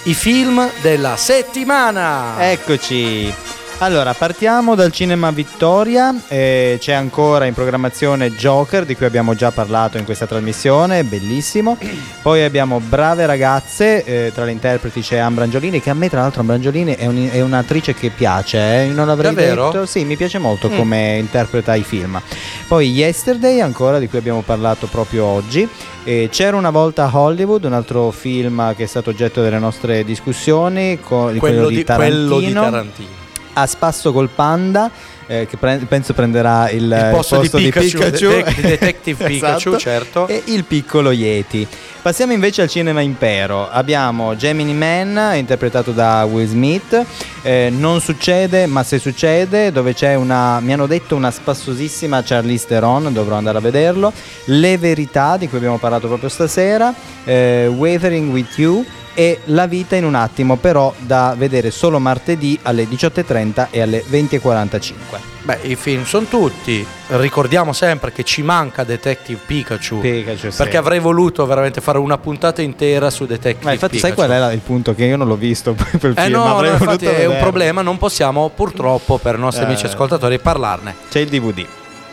i 0.04 0.14
film 0.14 0.68
della 0.82 1.16
settimana. 1.16 2.50
Eccoci. 2.52 3.34
Allora, 3.80 4.16
partiamo 4.16 4.74
dal 4.74 4.92
cinema 4.92 5.30
Vittoria, 5.30 6.12
eh, 6.30 6.78
c'è 6.80 6.94
ancora 6.94 7.46
in 7.46 7.54
programmazione 7.54 8.32
Joker 8.32 8.86
di 8.86 8.96
cui 8.96 9.06
abbiamo 9.06 9.36
già 9.36 9.52
parlato 9.52 10.00
in 10.00 10.04
questa 10.04 10.26
trasmissione, 10.26 11.04
bellissimo. 11.04 11.78
Poi 12.24 12.42
abbiamo 12.42 12.80
Brave 12.80 13.28
ragazze, 13.28 14.04
eh, 14.04 14.32
tra 14.34 14.46
le 14.46 14.52
interpreti 14.52 15.02
c'è 15.02 15.18
Ambrangiolini, 15.18 15.80
che 15.80 15.92
a 15.92 15.94
me 15.94 16.10
tra 16.10 16.22
l'altro 16.22 16.42
Ambrangiolini 16.42 16.96
è, 16.96 17.06
un- 17.06 17.30
è 17.32 17.40
un'attrice 17.42 17.94
che 17.94 18.10
piace, 18.10 18.58
eh, 18.58 18.88
non 18.88 19.06
l'avrei 19.06 19.36
Davvero? 19.36 19.70
detto. 19.70 19.86
Sì, 19.86 20.06
mi 20.06 20.16
piace 20.16 20.40
molto 20.40 20.70
Mm. 20.72 20.76
come 20.76 21.18
interpreta 21.20 21.76
i 21.76 21.84
film. 21.84 22.20
Poi 22.68 22.90
Yesterday 22.90 23.60
ancora 23.60 24.00
di 24.00 24.08
cui 24.08 24.18
abbiamo 24.18 24.42
parlato 24.42 24.88
proprio 24.88 25.24
oggi. 25.26 25.70
Eh, 26.04 26.30
c'era 26.32 26.58
una 26.58 26.72
volta 26.72 27.12
Hollywood, 27.14 27.66
un 27.66 27.74
altro 27.74 28.10
film 28.10 28.74
che 28.76 28.86
è 28.86 28.88
stato 28.88 29.12
oggetto 29.12 29.44
delle 29.44 29.60
nostre 29.60 30.04
discussioni, 30.04 31.00
co- 31.00 31.30
di 31.30 31.38
quello, 31.38 31.68
di, 31.70 31.84
Tarantino. 31.84 32.16
quello 32.26 32.40
di 32.40 32.54
Tarantino. 32.54 33.26
A 33.60 33.66
spasso 33.66 34.12
col 34.14 34.30
panda, 34.30 34.90
eh, 35.26 35.48
che 35.50 35.58
pre- 35.58 35.82
penso 35.88 36.14
prenderà 36.14 36.70
il, 36.70 36.84
Il 36.84 37.08
posto 37.12 37.40
di 37.40 37.50
Pikachu, 37.50 37.88
Pikachu. 37.88 38.28
de- 38.28 38.44
de- 38.44 38.62
Detective 38.62 39.26
Pikachu, 39.26 39.56
Esatto. 39.70 39.78
certo. 39.80 40.28
E 40.28 40.44
il 40.46 40.64
piccolo 40.64 41.10
Yeti. 41.12 41.68
Passiamo 42.04 42.34
invece 42.34 42.62
al 42.62 42.70
cinema 42.70 43.02
impero. 43.02 43.68
Abbiamo 43.70 44.36
Gemini 44.36 44.74
Man, 44.76 45.36
interpretato 45.38 45.92
da 45.92 46.24
Will 46.26 46.48
Smith. 46.48 47.04
Eh, 47.42 47.70
non 47.76 48.00
succede, 48.00 48.68
ma 48.68 48.84
se 48.84 49.00
succede, 49.00 49.72
dove 49.72 49.94
c'è 49.96 50.14
una, 50.14 50.60
mi 50.60 50.72
hanno 50.74 50.86
detto, 50.86 51.16
una 51.16 51.32
spassosissima 51.32 52.22
Charlize 52.24 52.68
Theron, 52.68 53.12
dovrò 53.12 53.38
andare 53.38 53.58
a 53.58 53.62
vederlo. 53.62 54.14
Le 54.46 54.78
verità, 54.78 55.36
di 55.36 55.50
cui 55.50 55.58
abbiamo 55.58 55.80
parlato 55.80 56.06
proprio 56.08 56.30
stasera. 56.30 56.94
Eh, 57.26 57.66
Wavering 57.76 58.32
with 58.32 58.56
You. 58.58 58.86
E 59.20 59.40
La 59.46 59.66
vita 59.66 59.96
in 59.96 60.06
un 60.06 60.14
attimo, 60.14 60.58
però 60.58 60.94
da 61.00 61.34
vedere 61.36 61.72
solo 61.72 61.98
martedì 61.98 62.60
alle 62.62 62.84
18.30 62.84 63.68
e 63.72 63.82
alle 63.82 64.04
20.45. 64.08 64.94
Beh, 65.42 65.58
i 65.64 65.76
film 65.76 66.04
sono 66.06 66.28
tutti. 66.28 66.86
Ricordiamo 67.08 67.74
sempre 67.74 68.12
che 68.12 68.24
ci 68.24 68.44
manca 68.44 68.84
Detective 68.84 69.40
Pikachu. 69.44 70.02
Pikachu, 70.02 70.52
sì. 70.52 70.58
Perché 70.58 70.78
avrei 70.78 71.00
voluto 71.00 71.48
veramente 71.48 71.82
fare 71.82 71.98
una 71.98 72.20
puntata 72.20 72.62
intera 72.62 73.10
su 73.10 73.26
Detective 73.26 73.66
Ma 73.66 73.72
infatti, 73.72 73.98
sai 73.98 74.12
Pikachu. 74.12 74.28
qual 74.28 74.38
è 74.38 74.40
la- 74.48 74.54
il 74.54 74.60
punto? 74.60 74.94
Che 74.94 75.06
io 75.06 75.18
non 75.18 75.28
l'ho 75.28 75.36
visto 75.36 75.74
quel 76.00 76.14
Eh 76.16 76.22
film, 76.22 76.34
no, 76.36 76.62
no, 76.62 76.68
infatti 76.68 77.06
è 77.06 77.26
un 77.26 77.38
problema, 77.40 77.82
non 77.82 77.98
possiamo 77.98 78.52
purtroppo 78.54 79.18
per 79.18 79.36
i 79.36 79.40
nostri 79.40 79.64
Eh. 79.64 79.68
amici 79.68 79.86
ascoltatori 79.88 80.38
parlarne. 80.38 80.94
C'è 81.10 81.20
il 81.22 81.30
DVD. 81.30 81.66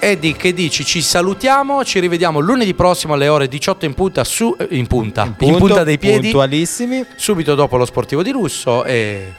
Eddie, 0.05 0.35
che 0.37 0.53
dici? 0.53 0.85
Ci 0.85 1.01
salutiamo, 1.01 1.83
ci 1.83 1.99
rivediamo 1.99 2.39
lunedì 2.39 2.75
prossimo 2.75 3.15
alle 3.15 3.29
ore 3.29 3.49
18 3.49 3.87
in 3.87 3.95
punta 3.95 4.23
su 4.23 4.55
eh, 4.59 4.67
in 4.73 4.87
punta, 4.87 5.25
in, 5.25 5.35
Punto, 5.35 5.59
punta 5.59 5.83
dei 5.83 5.97
piedi, 5.97 6.25
Puntualissimi. 6.25 7.07
subito 7.17 7.55
dopo 7.55 7.79
lo 7.79 7.87
sportivo 7.87 8.23
di 8.23 8.31
Russo 8.31 8.85
e, 8.85 9.33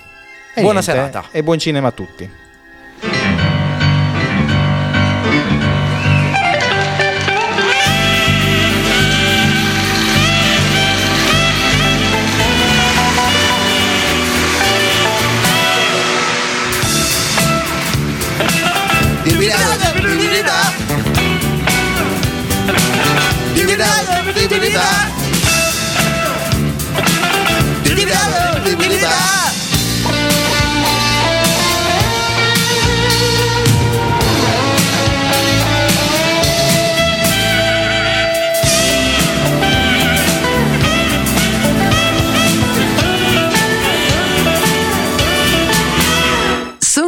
E 0.56 0.62
buona 0.62 0.80
niente, 0.80 0.92
serata. 0.92 1.26
E 1.30 1.44
buon 1.44 1.60
cinema 1.60 1.90
a 1.90 1.92
tutti. 1.92 2.30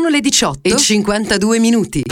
Sono 0.08 0.10
le 0.10 0.20
18 0.20 0.68
e 0.68 0.78
52 0.78 1.60
minuti. 1.60 2.06